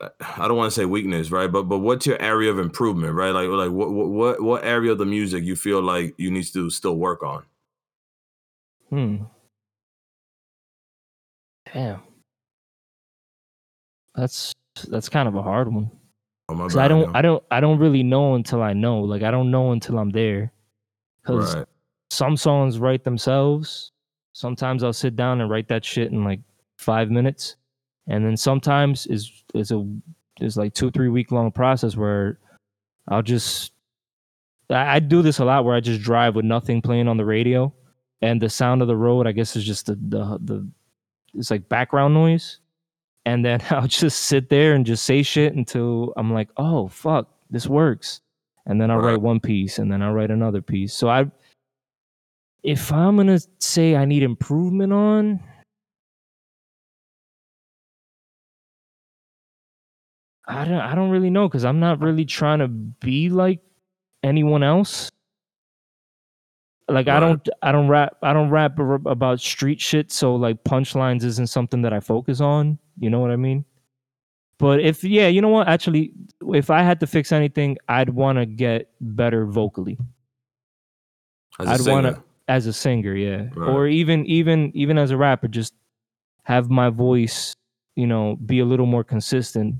[0.00, 3.30] I don't want to say weakness, right, but but what's your area of improvement, right?
[3.30, 6.70] Like like what what what area of the music you feel like you need to
[6.70, 7.44] still work on?
[8.90, 9.16] Hmm.
[11.72, 12.00] Damn.
[14.14, 14.52] That's
[14.88, 15.90] that's kind of a hard one.
[16.48, 17.14] Oh, my 'Cause I don't.
[17.16, 19.00] I don't I don't really know until I know.
[19.00, 20.52] Like I don't know until I'm there.
[21.24, 21.66] Cuz right,
[22.10, 23.92] some songs write themselves.
[24.32, 26.40] Sometimes I'll sit down and write that shit in like
[26.78, 27.56] 5 minutes.
[28.06, 29.86] And then sometimes is is a
[30.40, 32.38] is like 2 3 week long process where
[33.08, 33.72] I'll just
[34.70, 37.24] I, I do this a lot where I just drive with nothing playing on the
[37.24, 37.72] radio
[38.20, 40.68] and the sound of the road I guess is just the the the
[41.34, 42.58] it's like background noise
[43.24, 47.28] and then I'll just sit there and just say shit until I'm like, oh fuck,
[47.50, 48.20] this works.
[48.66, 50.94] And then I'll write one piece and then I'll write another piece.
[50.94, 51.26] So I
[52.62, 55.40] if I'm gonna say I need improvement on
[60.46, 63.60] I don't I don't really know because I'm not really trying to be like
[64.22, 65.10] anyone else.
[66.88, 71.24] Like I don't I don't rap I don't rap about street shit so like punchlines
[71.24, 73.64] isn't something that I focus on, you know what I mean?
[74.58, 75.66] But if yeah, you know what?
[75.66, 76.12] Actually,
[76.52, 79.98] if I had to fix anything, I'd want to get better vocally.
[81.58, 83.70] I'd want to as a singer, yeah, Right.
[83.70, 85.72] or even even even as a rapper, just
[86.42, 87.54] have my voice,
[87.96, 89.76] you know, be a little more consistent.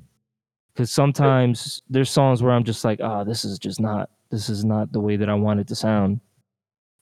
[0.75, 4.65] Because sometimes there's songs where I'm just like, ah, this is just not this is
[4.65, 6.21] not the way that I want it to sound.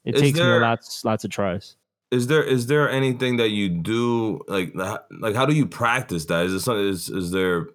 [0.05, 1.77] It Is takes me there- a lots lots of tries.
[2.11, 4.75] is there is there anything that you do like
[5.21, 7.69] like how do you practice that is it something is is there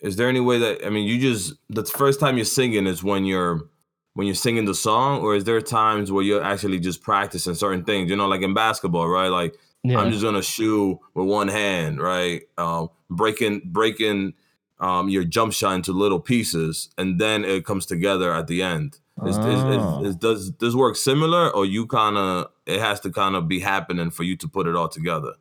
[0.00, 3.02] is there any way that i mean you just the first time you're singing is
[3.04, 3.68] when you're
[4.14, 7.84] when you're singing the song or is there times where you're actually just practicing certain
[7.84, 11.48] things you know like in basketball right like Yeah, i'm just gonna shoe with one
[11.48, 14.34] hand right um breaking breaking
[14.78, 18.98] um your jump shot into little pieces and then it comes together at the end
[19.26, 20.00] is, is, Oh.
[20.00, 23.48] is, is, does this work similar, or you kind of it has to kind of
[23.48, 25.34] be happening for you to put it all together?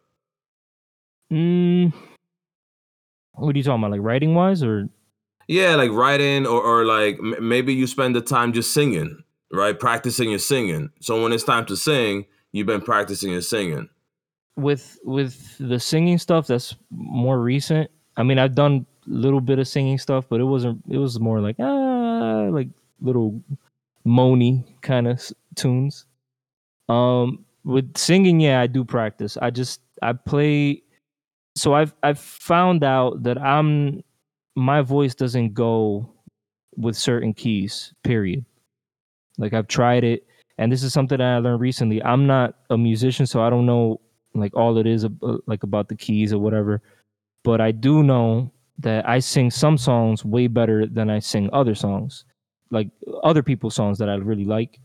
[1.31, 1.93] Mm,
[3.35, 3.91] what are you talking about?
[3.91, 4.89] Like writing wise, or
[5.47, 9.79] Yeah, like writing, or or like m- maybe you spend the time just singing, right?
[9.79, 10.89] Practicing your singing.
[10.99, 13.87] So when it's time to sing, you've been practicing your singing.
[14.59, 19.59] With with the singing stuff that's more recent i mean i've done a little bit
[19.59, 22.67] of singing stuff but it wasn't it was more like ah like
[23.01, 23.41] little
[24.05, 25.21] moany kind of
[25.55, 26.05] tunes.
[26.87, 29.37] Um with singing yeah i do practice.
[29.41, 30.81] I just i play
[31.55, 34.01] so i've i've found out that i'm
[34.55, 36.09] my voice doesn't go
[36.75, 38.45] with certain keys period.
[39.37, 40.25] Like i've tried it
[40.57, 42.01] and this is something that i learned recently.
[42.03, 43.99] I'm not a musician so i don't know
[44.33, 45.09] like all it is uh,
[45.47, 46.81] like about the keys or whatever.
[47.43, 51.75] But i do know that i sing some songs way better than i sing other
[51.75, 52.25] songs
[52.71, 52.89] like
[53.23, 54.79] other people's songs that i really like.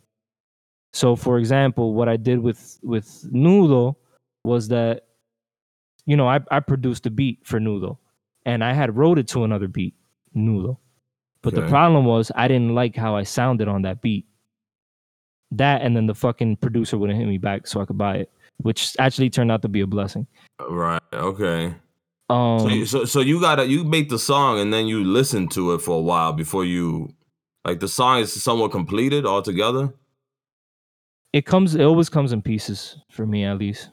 [0.92, 3.96] So for example what i did with with nudo
[4.44, 5.04] was that
[6.06, 7.98] you know i, I produced a beat for nudo
[8.46, 9.94] and i had wrote it to another beat
[10.36, 10.78] nudo.
[11.42, 14.26] But the problem was i didn't like how i sounded on that beat.
[15.50, 18.30] That and then the fucking producer wouldn't hit me back so i could buy it
[18.58, 20.26] which actually turned out to be a blessing.
[20.60, 21.02] Right.
[21.12, 21.74] Okay.
[22.30, 25.48] Um, So, you, so so you gotta you make the song and then you listen
[25.48, 27.14] to it for a while before you
[27.64, 29.92] like the song is somewhat completed altogether.
[31.32, 33.90] it comes, it always comes in pieces for me, at least.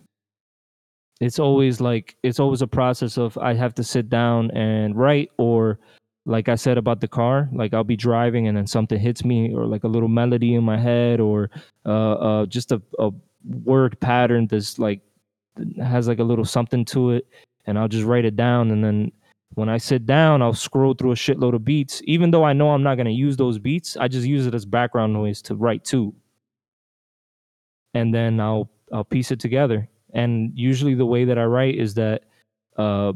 [1.19, 5.29] It's always like it's always a process of I have to sit down and write,
[5.37, 5.79] or
[6.25, 9.53] like I said about the car, like I'll be driving and then something hits me,
[9.53, 11.49] or like a little melody in my head, or
[11.85, 13.11] uh, uh just a, a
[13.45, 15.01] word pattern that's like
[15.81, 17.27] has like a little something to it
[17.65, 19.11] and I'll just write it down and then
[19.55, 22.01] when I sit down I'll scroll through a shitload of beats.
[22.05, 24.55] Even though I know I'm not going to use those beats I just use it
[24.55, 26.13] as background noise to write to.
[27.93, 29.87] And then I'll I'll piece it together.
[30.13, 32.23] And usually the way that I write is that
[32.77, 33.13] uh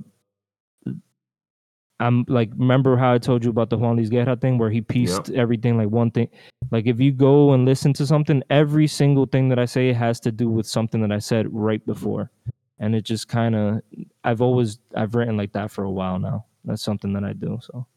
[2.00, 4.82] I'm like remember how I told you about the Juan Luis Guerra thing where he
[4.82, 6.28] pieced everything like one thing
[6.72, 10.20] like if you go and listen to something every single thing that I say has
[10.22, 12.32] to do with something that I said right before
[12.80, 13.82] and it just kind of
[14.26, 17.60] I've always I've written like that for a while now that's something that I do
[17.62, 17.88] so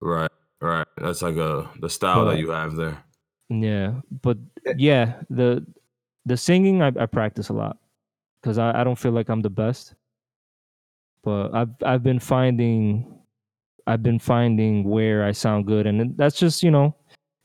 [0.00, 0.30] Right.
[0.60, 0.86] Right.
[0.96, 3.02] That's like a the style But- that you have there.
[3.50, 4.38] yeah but
[4.76, 5.66] yeah the
[6.26, 7.78] the singing I, I practice a lot
[8.40, 9.94] because I, I don't feel like I'm the best
[11.24, 13.17] but I've I've been finding
[13.88, 16.94] I've been finding where I sound good and that's just you know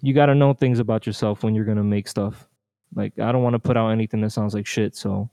[0.01, 2.47] you got to know things about yourself when you're gonna make stuff
[2.95, 5.29] like I don't want to put out anything that sounds like shit so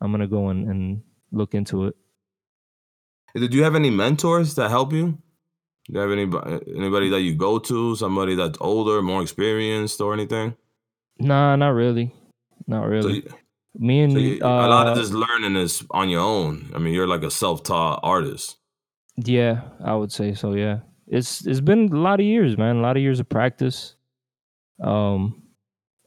[0.00, 1.96] I'm gonna go and, and look into it
[3.34, 5.18] Did you have any mentors that help you?
[5.86, 7.96] Do you have anybody anybody that you go to?
[7.96, 10.54] Somebody that's older, more experienced, or anything?
[11.18, 12.14] nah not really
[12.66, 13.22] not So, really you,
[13.78, 16.70] me and so you, a lot of uh, this learning is on your own.
[16.74, 18.56] I mean, you're like a self-taught artist.
[19.16, 20.54] Yeah, I would say so.
[20.54, 22.76] Yeah, it's it's been a lot of years, man.
[22.76, 23.94] A lot of years of practice.
[24.82, 25.42] Um,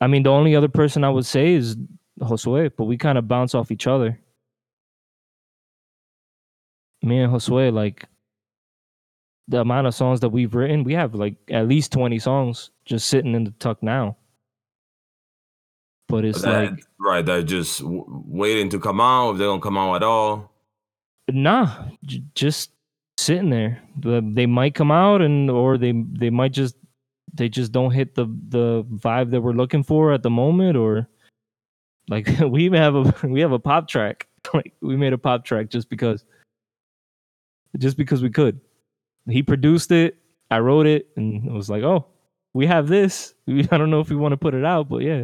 [0.02, 1.78] I mean, the only other person I would say is
[2.20, 4.20] Josue, but we kind of bounce off each other.
[7.02, 8.06] Me and Josue, like
[9.48, 13.08] the amount of songs that we've written, we have like at least twenty songs just
[13.10, 14.16] sitting in the tuck now.
[16.08, 19.32] But it's That- like right, they're just w- waiting to come out.
[19.32, 20.50] If they don't come out at all,
[21.30, 22.72] Nah, j- just
[23.18, 23.82] sitting there.
[23.98, 26.76] They might come out and or they they might just
[27.34, 31.08] they just don't hit the the vibe that we're looking for at the moment or
[32.10, 34.28] like we even have a we have a pop track.
[34.54, 36.26] Like we made a pop track just because
[37.78, 38.60] just because we could.
[39.30, 40.18] He produced it,
[40.52, 42.08] I wrote it and it was like, "Oh,
[42.52, 43.34] we have this.
[43.48, 45.24] I don't know if we want to put it out, but yeah."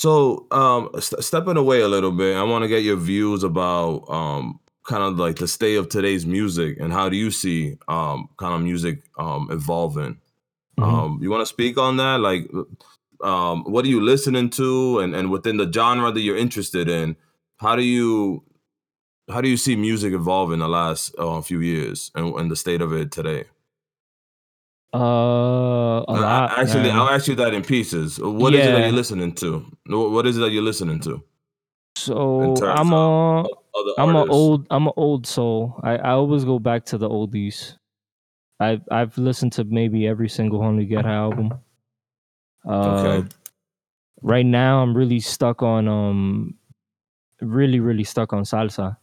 [0.00, 4.08] So, um, st- stepping away a little bit, I want to get your views about
[4.08, 8.30] um, kind of like the state of today's music and how do you see um,
[8.38, 10.18] kind of music um, evolving?
[10.78, 10.84] Mhm.
[10.84, 12.18] Um, you want to speak on that?
[12.20, 12.50] Like,
[13.22, 17.14] um, what are you listening to, and and within the genre that you're interested in,
[17.58, 18.42] how do you
[19.28, 22.56] how do you see music evolve in the last uh, few years and, and the
[22.56, 23.44] state of it today?
[24.92, 26.58] Uh, a lot.
[26.58, 26.96] Actually, man.
[26.96, 28.18] I'll ask you that in pieces.
[28.18, 29.64] What is it that you're listening to?
[29.86, 31.22] What is it that you're listening to?
[31.96, 33.44] so I'm a
[33.98, 35.78] I'm an old I'm an old soul.
[35.82, 37.76] I, I always go back to the oldies.
[38.58, 41.52] I've I've listened to maybe every single Honey Get album.
[42.66, 43.28] Uh, Okay.
[44.22, 46.54] Right now, I'm really stuck on um,
[47.40, 48.96] really really stuck on salsa,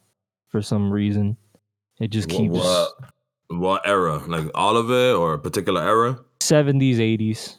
[0.50, 1.38] for some reason.
[2.00, 2.92] It just keeps What,
[3.50, 4.18] what era?
[4.28, 6.20] Like all of it or a particular era?
[6.40, 7.58] 70s 80s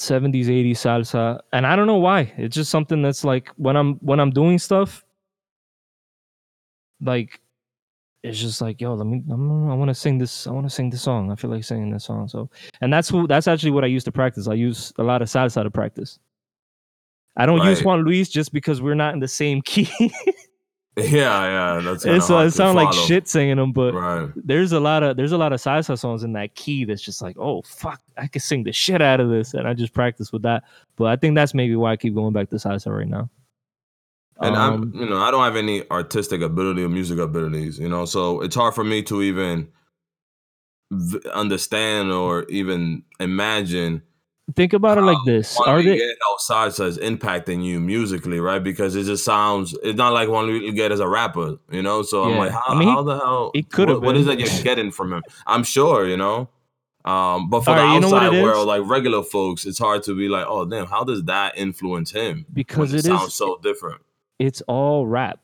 [0.00, 3.94] 70s 80s salsa and i don't know why it's just something that's like when i'm
[3.96, 5.04] when i'm doing stuff
[7.00, 7.40] like
[8.22, 9.22] it's just like, yo, let me.
[9.30, 10.46] I'm, I want to sing this.
[10.46, 11.30] I want to sing this song.
[11.30, 12.28] I feel like singing this song.
[12.28, 13.26] So, and that's who.
[13.26, 14.48] That's actually what I used to practice.
[14.48, 16.18] I use a lot of salsa to practice.
[17.36, 19.88] I don't use Juan Luis just because we're not in the same key.
[21.10, 21.80] Yeah, yeah.
[21.80, 24.30] That's and so it to sound like shit singing them, but Right.
[24.34, 27.22] there's a lot of there's a lot of salsa songs in that key that's just
[27.22, 30.32] like, oh fuck, I could sing the shit out of this, and I just practice
[30.32, 30.64] with that.
[30.96, 33.30] But I think that's maybe why I keep going back to salsa right now.
[34.40, 37.88] And Um, I'm, you know, I don't have any artistic ability or music abilities, you
[37.88, 39.68] know, so it's hard for me to even
[40.92, 44.02] v- understand or even imagine
[44.54, 45.90] think about it like this: Are they?
[45.92, 48.62] Miguel salsa is impacting you musically, right?
[48.62, 52.02] Because it just sounds, it's not like Juan Miguel as a rapper, you know.
[52.02, 53.50] So I'm like, how, I mean, how the hell?
[53.54, 55.22] he could have what, what is that you're getting from him?
[55.46, 56.48] I'm sure, you know.
[57.04, 60.02] Um, but for All the right, you know outside world, like regular folks, it's hard
[60.04, 62.44] to be like, oh damn, how does that influence him?
[62.52, 64.02] Because when it sounds is- so different.
[64.38, 65.40] it's all rap.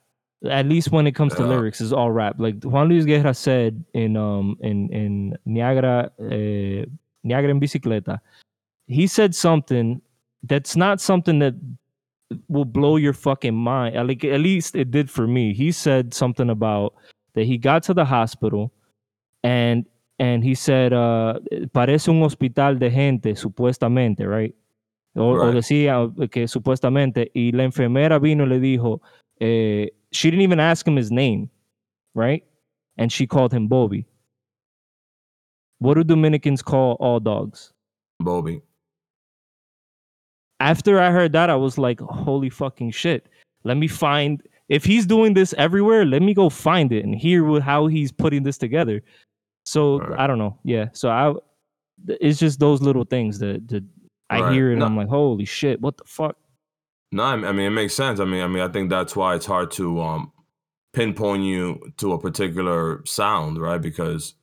[0.50, 2.36] At least when it comes to lyrics, it's all rap.
[2.38, 6.84] Like Juan Luis Guerra said in um in in Niagara uh,
[7.22, 8.20] Niagara en bicicleta,
[8.86, 10.00] he said something
[10.42, 11.54] that's not something that
[12.48, 13.94] will blow your fucking mind.
[14.06, 15.54] Like at least it did for me.
[15.54, 16.94] He said something about
[17.34, 18.72] that he got to the hospital
[19.42, 19.86] and
[20.18, 21.38] and he said uh
[21.74, 24.54] parece un hospital de gente supuestamente, right?
[25.16, 29.00] O, o decía que supuestamente y la enfermera vino y le dijo
[29.40, 31.50] eh, she didn't even ask him his name,
[32.14, 32.44] right?
[32.96, 34.06] And she called him Bobby.
[35.78, 37.72] What do Dominicans call all dogs?
[38.20, 38.62] Bobby.
[40.60, 43.26] After I heard that, I was like, holy fucking shit.
[43.64, 47.60] Let me find if he's doing this everywhere, let me go find it and hear
[47.60, 49.02] how he's putting this together.
[49.66, 50.20] So Right.
[50.20, 50.58] I don't know.
[50.64, 50.88] Yeah.
[50.92, 51.34] So I
[52.20, 53.84] it's just those little things that, that
[54.30, 54.52] I Right.
[54.52, 54.86] hear it and No.
[54.86, 56.36] I'm like, holy shit, what the fuck?
[57.12, 58.20] No, I I mean it makes sense.
[58.20, 60.32] I mean, I mean, I think that's why it's hard to um
[60.92, 63.80] pinpoint you to a particular sound, right?
[63.82, 64.34] Because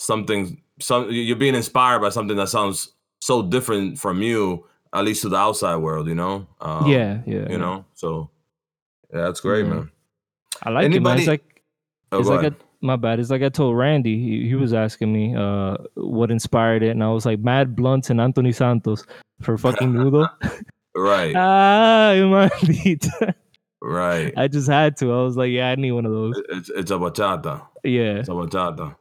[0.00, 5.22] something, some you're being inspired by something that sounds so different from you, at least
[5.22, 6.46] to the outside world, you know.
[6.60, 7.50] Um, yeah, yeah.
[7.50, 7.84] you know.
[7.94, 8.30] So
[9.12, 9.72] yeah, that's great, Yeah.
[9.74, 9.90] man.
[10.62, 11.18] I like it, man.
[11.18, 11.62] It's Anybody- like
[12.12, 12.52] Oh, it's like.
[12.52, 13.18] I, my bad.
[13.18, 14.18] It's like I told Randy.
[14.22, 18.10] He, he was asking me uh what inspired it, and I was like Mad Blunts
[18.10, 19.04] and Anthony Santos
[19.40, 20.28] for fucking Nudo.
[20.94, 23.34] right, ah, maldita.
[23.82, 24.32] right.
[24.36, 25.12] I just had to.
[25.12, 26.40] I was like, yeah, I need one of those.
[26.50, 27.66] It's it's a bachata.
[27.84, 28.18] Yeah.
[28.18, 28.94] It's a bachata.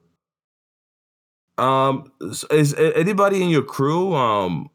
[1.58, 4.70] Um, s- is anybody in your crew um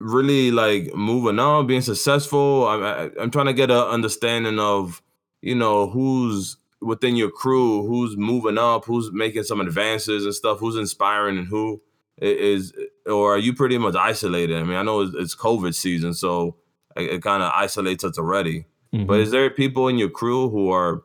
[0.00, 2.66] really like moving on, being successful?
[2.66, 5.02] I, I, I'm trying to get an understanding of
[5.42, 10.58] you know who's within your crew, who's moving up, who's making some advances and stuff,
[10.60, 11.80] who's inspiring and who
[12.20, 12.72] is
[13.06, 14.56] or are you pretty much isolated?
[14.58, 16.56] I mean, I know it's, it's COVID season, so
[16.96, 18.66] it, it kind of isolates us already.
[18.92, 19.20] But Mhm.
[19.20, 21.02] is there people in your crew who are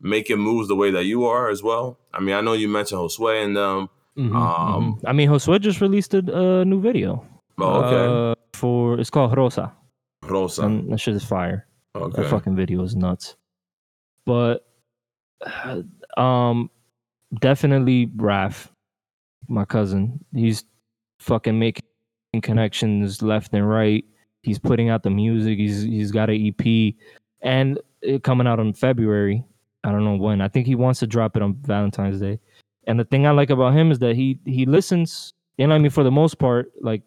[0.00, 1.98] making moves the way that you are as well?
[2.12, 3.88] I mean, I know you mentioned Josue and them.
[4.16, 5.00] Mhm, um, mhm.
[5.08, 7.26] I mean, Josue just released a uh, new video.
[7.58, 8.32] Oh, okay.
[8.32, 9.72] Uh, for it's called Rosa.
[10.22, 10.62] Rosa.
[10.62, 11.66] And that shit is fire.
[11.94, 12.22] okay.
[12.22, 13.36] That fucking video is nuts.
[14.26, 14.66] But
[16.16, 16.70] um
[17.40, 18.72] definitely Raf,
[19.48, 20.24] my cousin.
[20.34, 20.64] He's
[21.20, 21.82] fucking making
[22.42, 24.04] connections left and right.
[24.42, 25.58] He's putting out the music.
[25.58, 26.94] He's he's got an EP
[27.42, 29.44] and it coming out in February.
[29.84, 30.40] I don't know when.
[30.40, 32.40] I think he wants to drop it on Valentine's Day.
[32.86, 35.34] And the thing I like about him is that he he listens.
[35.56, 37.02] You know, what I mean, for the most part, like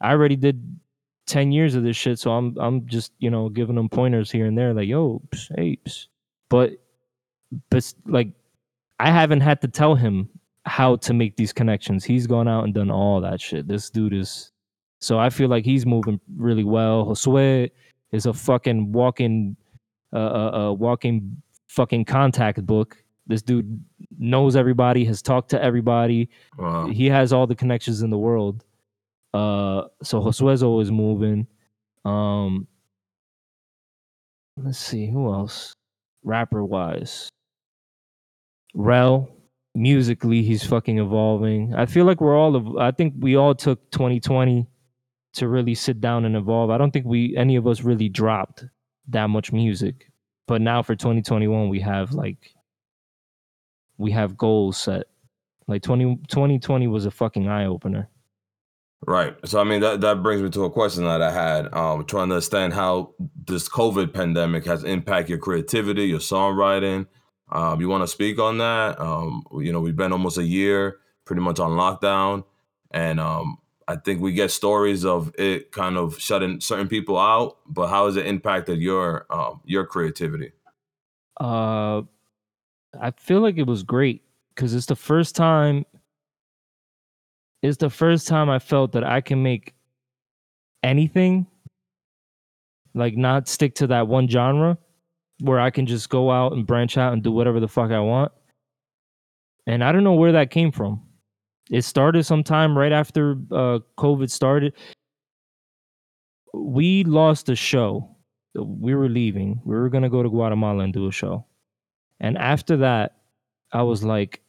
[0.00, 0.78] I already did
[1.26, 4.46] 10 years of this shit so i'm i'm just you know giving them pointers here
[4.46, 5.22] and there like yo
[5.56, 6.08] hey psst.
[6.48, 6.72] but
[7.70, 8.32] but like
[8.98, 10.28] i haven't had to tell him
[10.64, 14.12] how to make these connections he's gone out and done all that shit this dude
[14.12, 14.50] is
[15.00, 17.70] so i feel like he's moving really well josue
[18.10, 19.54] is a fucking walking
[20.12, 22.96] uh, uh, uh walking fucking contact book
[23.28, 23.80] this dude
[24.18, 26.88] knows everybody has talked to everybody Wow.
[26.88, 28.64] he has all the connections in the world.
[29.32, 31.46] Uh, so Josue's always moving.
[32.04, 32.66] Um,
[34.56, 35.72] let's see who else,
[36.24, 37.28] rapper wise.
[38.74, 39.28] Rel,
[39.74, 41.74] musically, he's fucking evolving.
[41.74, 42.56] I feel like we're all.
[42.56, 44.66] Of, I think we all took 2020
[45.34, 46.70] to really sit down and evolve.
[46.70, 48.64] I don't think we any of us really dropped
[49.08, 50.10] that much music,
[50.46, 52.54] but now for 2021 we have like
[53.98, 55.04] we have goals set.
[55.68, 58.08] Like 20, 2020 was a fucking eye opener.
[59.06, 59.34] Right.
[59.46, 61.72] So I mean that that brings me to a question that I had.
[61.74, 63.14] Um, trying to understand how
[63.46, 67.06] this COVID pandemic has impacted your creativity, your songwriting.
[67.50, 69.00] Um, you want to speak on that?
[69.00, 72.44] Um, you know, we've been almost a year, pretty much on lockdown,
[72.90, 77.56] and um, I think we get stories of it kind of shutting certain people out.
[77.66, 80.52] But how has it impacted your um, your creativity?
[81.40, 82.02] Uh,
[83.00, 84.22] I feel like it was great
[84.54, 85.86] because it's the first time.
[87.62, 89.74] It's the first time I felt that I can make
[90.82, 91.46] anything,
[92.94, 94.78] like not stick to that one genre,
[95.40, 98.00] where I can just go out and branch out and do whatever the fuck I
[98.00, 98.32] want.
[99.66, 101.02] And I don't know where that came from.
[101.70, 104.74] It started sometime right after uh, COVID started.
[106.52, 108.16] We lost a show.
[108.54, 109.60] We were leaving.
[109.64, 111.44] We were gonna go to Guatemala and do a show.
[112.18, 113.16] And after that,
[113.72, 114.42] I was like,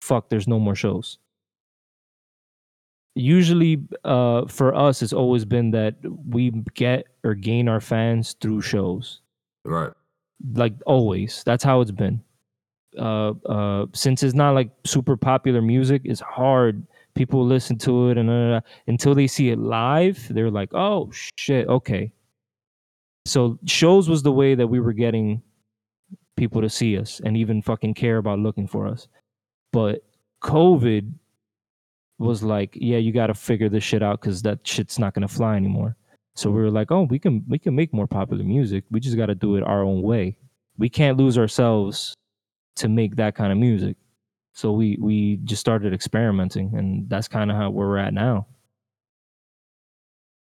[0.00, 1.18] fuck, there's no more shows.
[3.14, 5.94] Usually, uh, for us, it's always been that
[6.28, 9.20] we get or gain our fans through shows.
[9.64, 9.92] Right.
[10.52, 11.42] Like always.
[11.44, 12.22] That's how it's been.
[12.98, 16.86] Uh, uh, since it's not like super popular music, it's hard.
[17.14, 21.68] People listen to it and uh, until they see it live, they're like, oh shit,
[21.68, 22.12] okay.
[23.26, 25.40] So shows was the way that we were getting
[26.36, 29.08] people to see us and even fucking care about looking for us.
[29.72, 30.04] But
[30.42, 31.12] COVID
[32.18, 35.28] was like, yeah, you got to figure this shit out because that shit's not gonna
[35.28, 35.96] fly anymore.
[36.36, 38.84] So we were like, oh, we can we can make more popular music.
[38.90, 40.36] We just got to do it our own way.
[40.78, 42.14] We can't lose ourselves
[42.76, 43.96] to make that kind of music.
[44.52, 48.46] So we we just started experimenting, and that's kind of how where we're at now.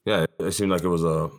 [0.05, 1.29] Yeah, it seemed like it was a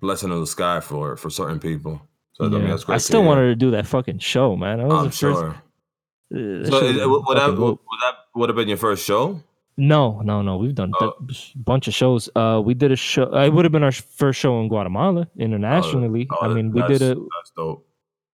[0.00, 2.00] blessing in the sky for for certain people.
[2.34, 2.78] So I mean.
[2.88, 3.28] I still hear.
[3.28, 4.78] wanted to do that fucking show, man.
[4.78, 5.50] That was I'm the first- sure.
[5.50, 9.40] uh, So it, would, that, fucking would, that would have been your first show?
[9.76, 10.56] No, no, no.
[10.56, 11.14] We've done Oh.
[11.18, 12.28] a bunch of shows.
[12.36, 13.24] Uh, we did a show.
[13.34, 16.28] It would have been our first show in Guatemala internationally.
[16.30, 17.84] Oh, I mean, we did a That's dope.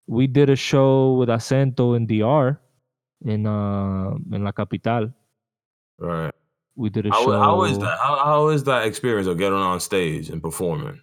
[0.07, 2.59] we did a show with Acento in DR
[3.25, 5.13] in uh in La Capital.
[5.97, 6.33] Right.
[6.75, 7.31] We did a How, show.
[7.39, 7.97] how is that?
[7.99, 11.01] How, how is that experience of getting on stage and performing?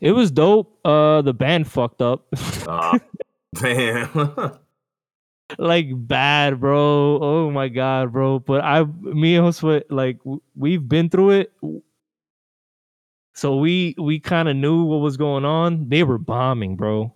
[0.00, 0.78] It was dope.
[0.84, 2.26] Uh, the band fucked up.
[2.68, 2.98] Ah,
[3.54, 4.08] damn.
[5.56, 7.18] like bad, bro.
[7.22, 8.38] Oh my god, bro.
[8.38, 10.18] But I, me and Josue, like
[10.54, 11.52] we've been through it,
[13.34, 15.88] so we we kind of knew what was going on.
[15.88, 17.14] They were bombing, bro.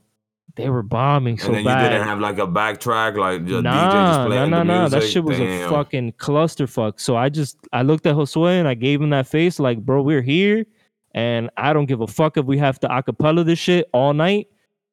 [0.55, 1.83] They were bombing so and then bad.
[1.85, 4.89] you didn't have like a backtrack, like the DJ just Nah, playing nah, nah, nah.
[4.89, 5.67] That shit was Damn.
[5.67, 7.01] a fucking clusterfuck.
[7.01, 10.03] So I just I looked at Josue and I gave him that face, like, bro,
[10.03, 10.67] we're here,
[11.15, 14.49] and I don't give a fuck if we have to acapella this shit all night,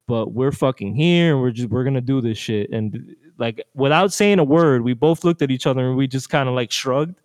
[0.08, 2.70] but we're fucking here and we're just we're gonna do this shit.
[2.72, 6.30] And like without saying a word, we both looked at each other and we just
[6.30, 7.16] kind of like shrugged,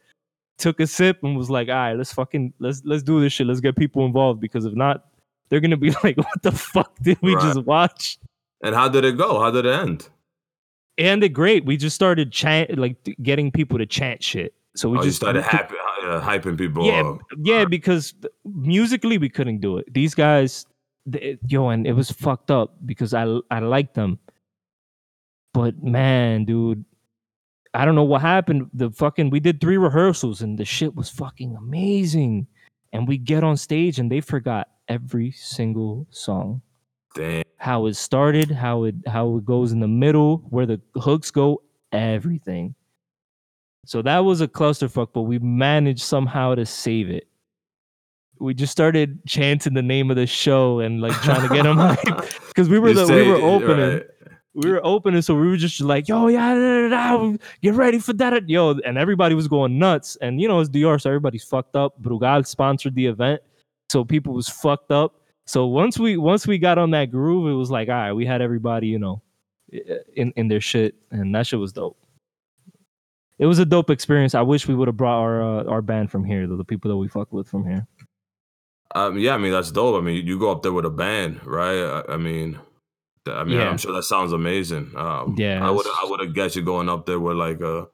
[0.59, 3.47] took a sip, and was like, all right, let's fucking let's let's do this shit.
[3.47, 5.07] Let's get people involved because if not,
[5.49, 7.43] they're gonna be like, what the fuck did we Right.
[7.43, 8.19] just watch?
[8.62, 9.41] And how did it go?
[9.41, 10.09] How did it end?
[10.97, 11.65] it ended great.
[11.65, 14.55] We just started chant, like getting people to chant shit.
[14.77, 17.19] So we oh, just started happy, uh, hyping people Yeah, up.
[17.43, 19.93] yeah, because musically we couldn't do it.
[19.93, 20.67] These guys,
[21.12, 24.19] th- yo, and it was fucked up because I I liked them,
[25.55, 26.85] but man, dude,
[27.73, 28.69] I don't know what happened.
[28.75, 32.47] The fucking we did three rehearsals and the shit was fucking amazing,
[32.93, 36.61] and we get on stage and they forgot every single song
[37.15, 37.43] Damn.
[37.57, 41.63] how it started, how it how it goes in the middle, where the hooks go,
[41.93, 42.75] everything.
[43.87, 47.29] So that was a clusterfuck, but we managed somehow to save it.
[48.41, 51.77] We just started chanting the name of the show and like trying to get them
[51.79, 53.91] hyped because we were You the say- we were opening.
[53.99, 54.03] right.
[54.55, 57.99] We were opening, so we were just like, "Yo, yeah, da, da, da, get ready
[57.99, 60.17] for that!" Yo, and everybody was going nuts.
[60.21, 62.01] And you know, it's DR, so everybody's fucked up.
[62.01, 63.41] Brugal sponsored the event,
[63.89, 65.15] so people was fucked up.
[65.47, 68.25] So once we once we got on that groove, it was like, all right, we
[68.25, 69.23] had everybody, you know,
[70.15, 71.99] in in their shit, and that shit was dope.
[73.39, 74.35] It was a dope experience.
[74.35, 76.97] I wish we would have brought our uh, our band from here, the people that
[76.97, 77.87] we fuck with from here.
[78.95, 80.01] Um, yeah, I mean that's dope.
[80.01, 82.05] I mean, you go up there with a band, right?
[82.09, 82.59] I, I mean,
[83.27, 83.68] I mean, Yeah.
[83.70, 84.93] I'm sure that sounds amazing.
[84.97, 87.87] Um, Yeah, I would, I would have guessed you going up there with like a,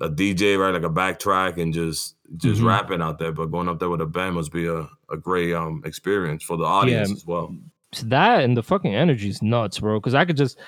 [0.00, 2.66] a DJ, right, like a backtrack and just, just Mhm.
[2.66, 3.32] rapping out there.
[3.32, 6.56] But going up there with a band must be a, a great um experience for
[6.56, 7.54] the audience as well.
[7.92, 10.00] So that and the fucking energy is nuts, bro.
[10.00, 10.58] Because I could just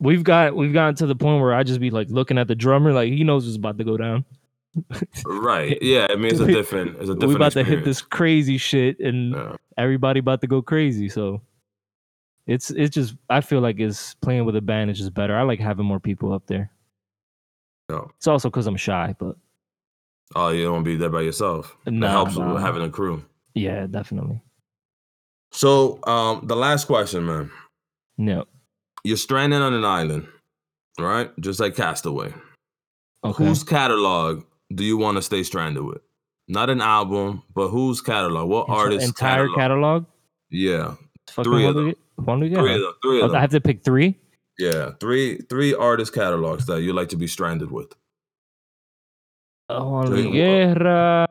[0.00, 2.54] we've got we've gotten to the point where I just be like looking at the
[2.54, 4.24] drummer, like he knows what's about to go down.
[5.26, 5.76] Right?
[5.82, 7.28] Yeah, I mean it's a different, it's a different.
[7.28, 9.56] we about to hit this crazy shit, and Yeah.
[9.76, 11.08] everybody about to go crazy.
[11.08, 11.42] So
[12.48, 15.36] it's it's just I feel like it's playing with a band is just better.
[15.36, 16.72] I like having more people up there.
[17.90, 18.04] Yeah.
[18.16, 19.36] It's also because I'm shy, but
[20.34, 21.74] Oh, you don't want to be there by yourself.
[21.84, 22.52] That Nah, helps nah.
[22.52, 23.24] with having a crew.
[23.54, 24.42] yeah, definitely.
[25.52, 27.50] So, um, the last question, man.
[28.18, 28.44] No.
[29.04, 30.26] You're stranded on an island,
[30.98, 31.30] right?
[31.40, 32.34] Just like Castaway.
[33.24, 33.44] Okay.
[33.44, 34.44] Whose catalog
[34.74, 36.02] do you want to stay stranded with?
[36.46, 38.48] Not an album, but whose catalog?
[38.50, 39.56] What artist entire catalog?
[39.56, 40.04] catalog?
[40.50, 40.94] Yeah,
[41.28, 42.92] Three of Juan Luis- Juan Luis three of them.
[43.02, 43.36] Three of Oh, them.
[43.36, 44.18] I have to pick three.
[44.58, 47.94] Yeah, three three artist catalogs that you like to be stranded with.
[49.70, 51.28] Luis Guerra.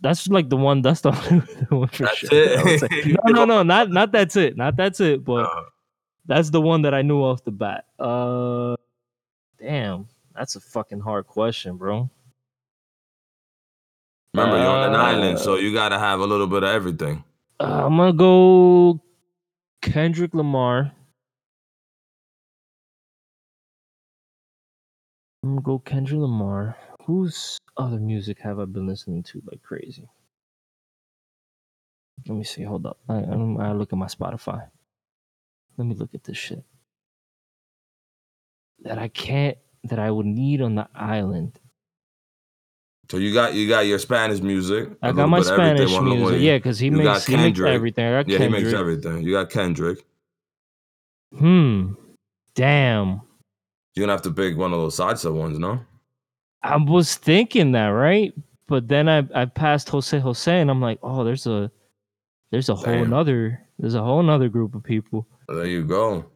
[0.00, 0.80] That's like the one.
[0.82, 1.10] That's the
[1.70, 2.28] one for That's sure.
[2.32, 2.58] it?
[2.58, 3.16] I would say.
[3.26, 4.56] No, no, no, not not that's it.
[4.56, 5.24] Not that's it.
[5.24, 5.62] But Uh,
[6.26, 7.84] that's the one that I knew off the bat.
[7.98, 8.76] Uh,
[9.58, 12.08] damn, that's a fucking hard question, bro.
[14.34, 17.24] remember, you're on an Uh, island, so you gotta have a little bit of everything.
[17.60, 19.00] Uh, I'm gonna go
[19.82, 20.92] Kendrick Lamar.
[25.42, 26.76] I'm gonna go Kendrick Lamar.
[27.06, 30.08] Whose other music have I been listening to like crazy?
[32.28, 32.62] Let me see.
[32.64, 32.98] Hold up.
[33.08, 34.68] I, I, I look at my Spotify.
[35.78, 36.64] Let me look at this shit
[38.80, 39.58] that I can't.
[39.84, 41.60] That I would need on the island.
[43.10, 44.90] So you got you got your Spanish music.
[45.02, 46.40] I got my bit of everything Spanish music.
[46.42, 48.06] Yeah, because he You makes he makes everything.
[48.06, 48.58] I got Yeah, Kendrick.
[48.58, 49.22] he makes everything.
[49.22, 50.04] You got Kendrick.
[51.36, 51.92] Hmm.
[52.54, 53.22] Damn.
[53.94, 55.80] You're gonna have to pick one of those salsa ones, no?
[56.62, 58.32] I was thinking that, right?
[58.66, 61.70] But then I I passed Jose Jose and I'm like, oh, there's a
[62.50, 65.26] there's a whole another there's a whole another group of people.
[65.48, 66.26] There you go.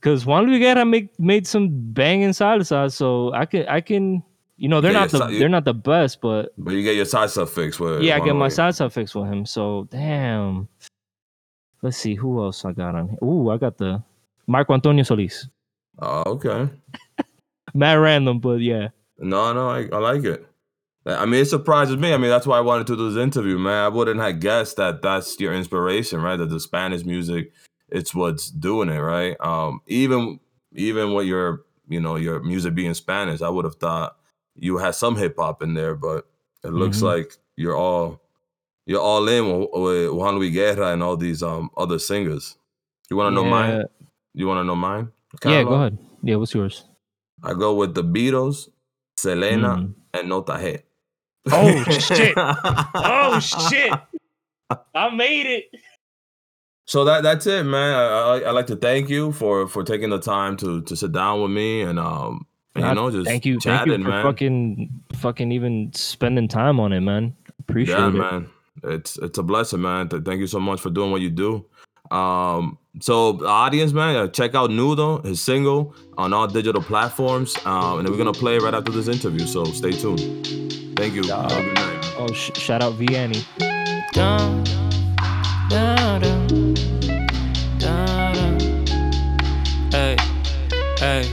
[0.00, 4.22] Cause Juan Luis Guerra make made some banging salsa, so I can I can
[4.62, 7.04] you know they're not the you- they're not the best, but But you get your
[7.04, 8.48] salsa fix with yeah, I get my way.
[8.48, 9.44] salsa fix with him.
[9.44, 10.68] So damn.
[11.82, 13.18] Let's see who else I got on here.
[13.24, 14.00] Ooh, I got the
[14.46, 15.48] Marco Antonio Solis.
[15.98, 16.68] Oh, okay.
[17.74, 18.88] Mad random, but yeah.
[19.18, 20.46] No, no, I, I like it.
[21.04, 22.14] I mean, it surprises me.
[22.14, 23.84] I mean, that's why I wanted to do this interview, man.
[23.84, 26.36] I wouldn't have guessed that that's your inspiration, right?
[26.36, 27.50] That the Spanish music,
[27.88, 29.34] it's what's doing it, right?
[29.40, 30.38] Um, even
[30.74, 34.16] even with your, you know, your music being Spanish, I would have thought
[34.56, 36.26] you had some hip hop in there, but
[36.64, 37.02] it looks Mhm.
[37.14, 38.20] like you're all
[38.86, 42.56] you're all in with, with Juan Luis Guerra and all these um other singers.
[43.10, 43.84] You want to know mine?
[44.34, 45.12] You want to know mine?
[45.44, 45.98] Yeah, go ahead.
[46.22, 46.84] Yeah, what's yours?
[47.42, 48.68] I go with the Beatles,
[49.16, 49.94] Selena, Mm.
[50.14, 50.78] and Nota G.
[51.50, 52.34] Oh shit.
[52.36, 53.92] Oh shit.
[54.94, 55.64] I made it.
[56.86, 57.94] So that that's it, man.
[57.94, 61.12] I, I I like to thank you for for taking the time to to sit
[61.12, 62.46] down with me and um and,
[62.76, 64.22] you Uh, know just thank you, chatting, thank you for man.
[64.24, 67.34] fucking fucking even spending time on it, man.
[67.60, 68.12] Appreciate yeah, it.
[68.12, 68.48] man.
[68.84, 70.08] It's it's a blessing, man.
[70.08, 71.64] Thank you so much for doing what you do.
[72.10, 77.54] Um, so audience, man, uh, check out Nudo, his single on all digital platforms.
[77.64, 79.46] Um, and we're gonna play right after this interview.
[79.46, 80.20] So stay tuned.
[80.96, 81.22] Thank you.
[81.24, 82.14] Have a good night.
[82.18, 83.44] Oh, sh- shout out Vianney.
[84.12, 84.64] Dun,
[85.70, 86.74] dun, dun,
[87.78, 88.58] dun, dun.
[89.94, 90.16] Ey,
[91.00, 91.24] ey,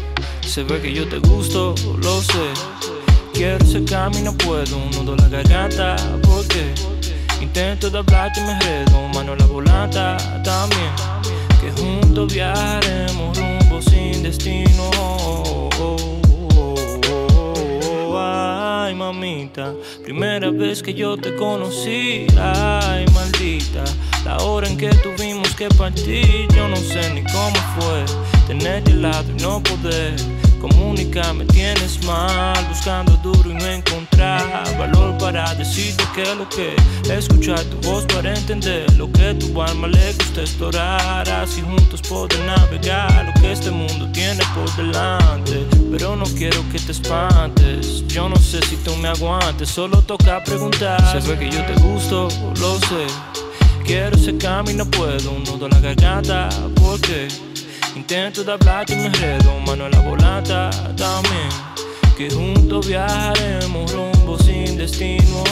[0.50, 2.50] se ve que yo te gusto, lo sé.
[3.34, 6.74] Quiero acercarme y no puedo, un nudo la garganta, porque
[7.40, 10.92] intento de hablarte y me enredo, mano la volanta también.
[11.62, 14.90] Que juntos viajaremos rumbo sin destino.
[18.18, 22.26] Ay, mamita, primera vez que yo te conocí.
[22.42, 23.84] Ay, maldita,
[24.26, 26.48] la hora en que tuvimos que partir.
[26.56, 28.04] Yo no sé ni cómo fue
[28.48, 31.34] tenerte al lado y no poder comunicar.
[31.34, 36.76] Me tienes mal, buscando duro y no encontrar valor para decirte que lo que
[37.12, 41.30] escuchar tu voz para entender lo que tu alma le gusta explorar.
[41.30, 45.66] Así juntos poder navegar lo que este mundo tiene por delante.
[45.92, 48.06] Pero no quiero que te espantes.
[48.08, 51.22] Yo no sé si tú me aguantes, solo toca preguntar.
[51.24, 52.28] Ve que yo te gusto,
[52.60, 53.08] lo sé.
[53.86, 57.28] Quiero secarme y no puedo, un nudo en la garganta, porque
[58.00, 61.50] intento de hablarte y me enredo, mano en la volanta también.
[62.18, 65.44] Que juntos viajaremos rumbo sin destino.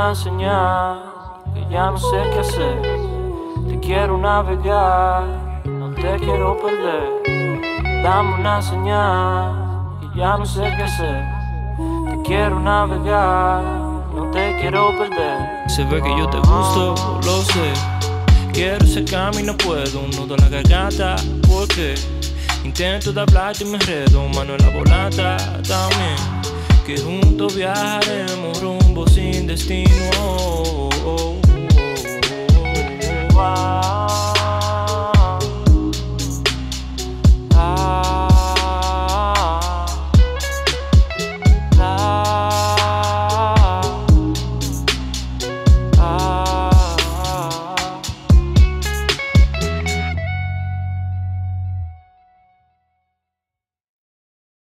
[0.00, 0.98] Una señal,
[1.52, 2.82] que ya no sé qué hacer.
[3.68, 5.24] Te quiero navegar,
[5.66, 8.02] no te quiero perder.
[8.02, 9.52] Dame una señal,
[10.00, 11.24] que ya no sé qué hacer.
[12.08, 13.62] Te quiero navegar,
[14.14, 15.68] no te quiero perder.
[15.68, 17.74] Se ve que yo te gusto, lo sé.
[18.54, 21.94] Quiero acercarme y no puedo, un nudo en la garganta, porque
[22.64, 25.36] intento de hablarte y me enredo, mano en la volata
[25.68, 26.39] también
[26.94, 30.90] que juntos viajaremos rumbo sin destino.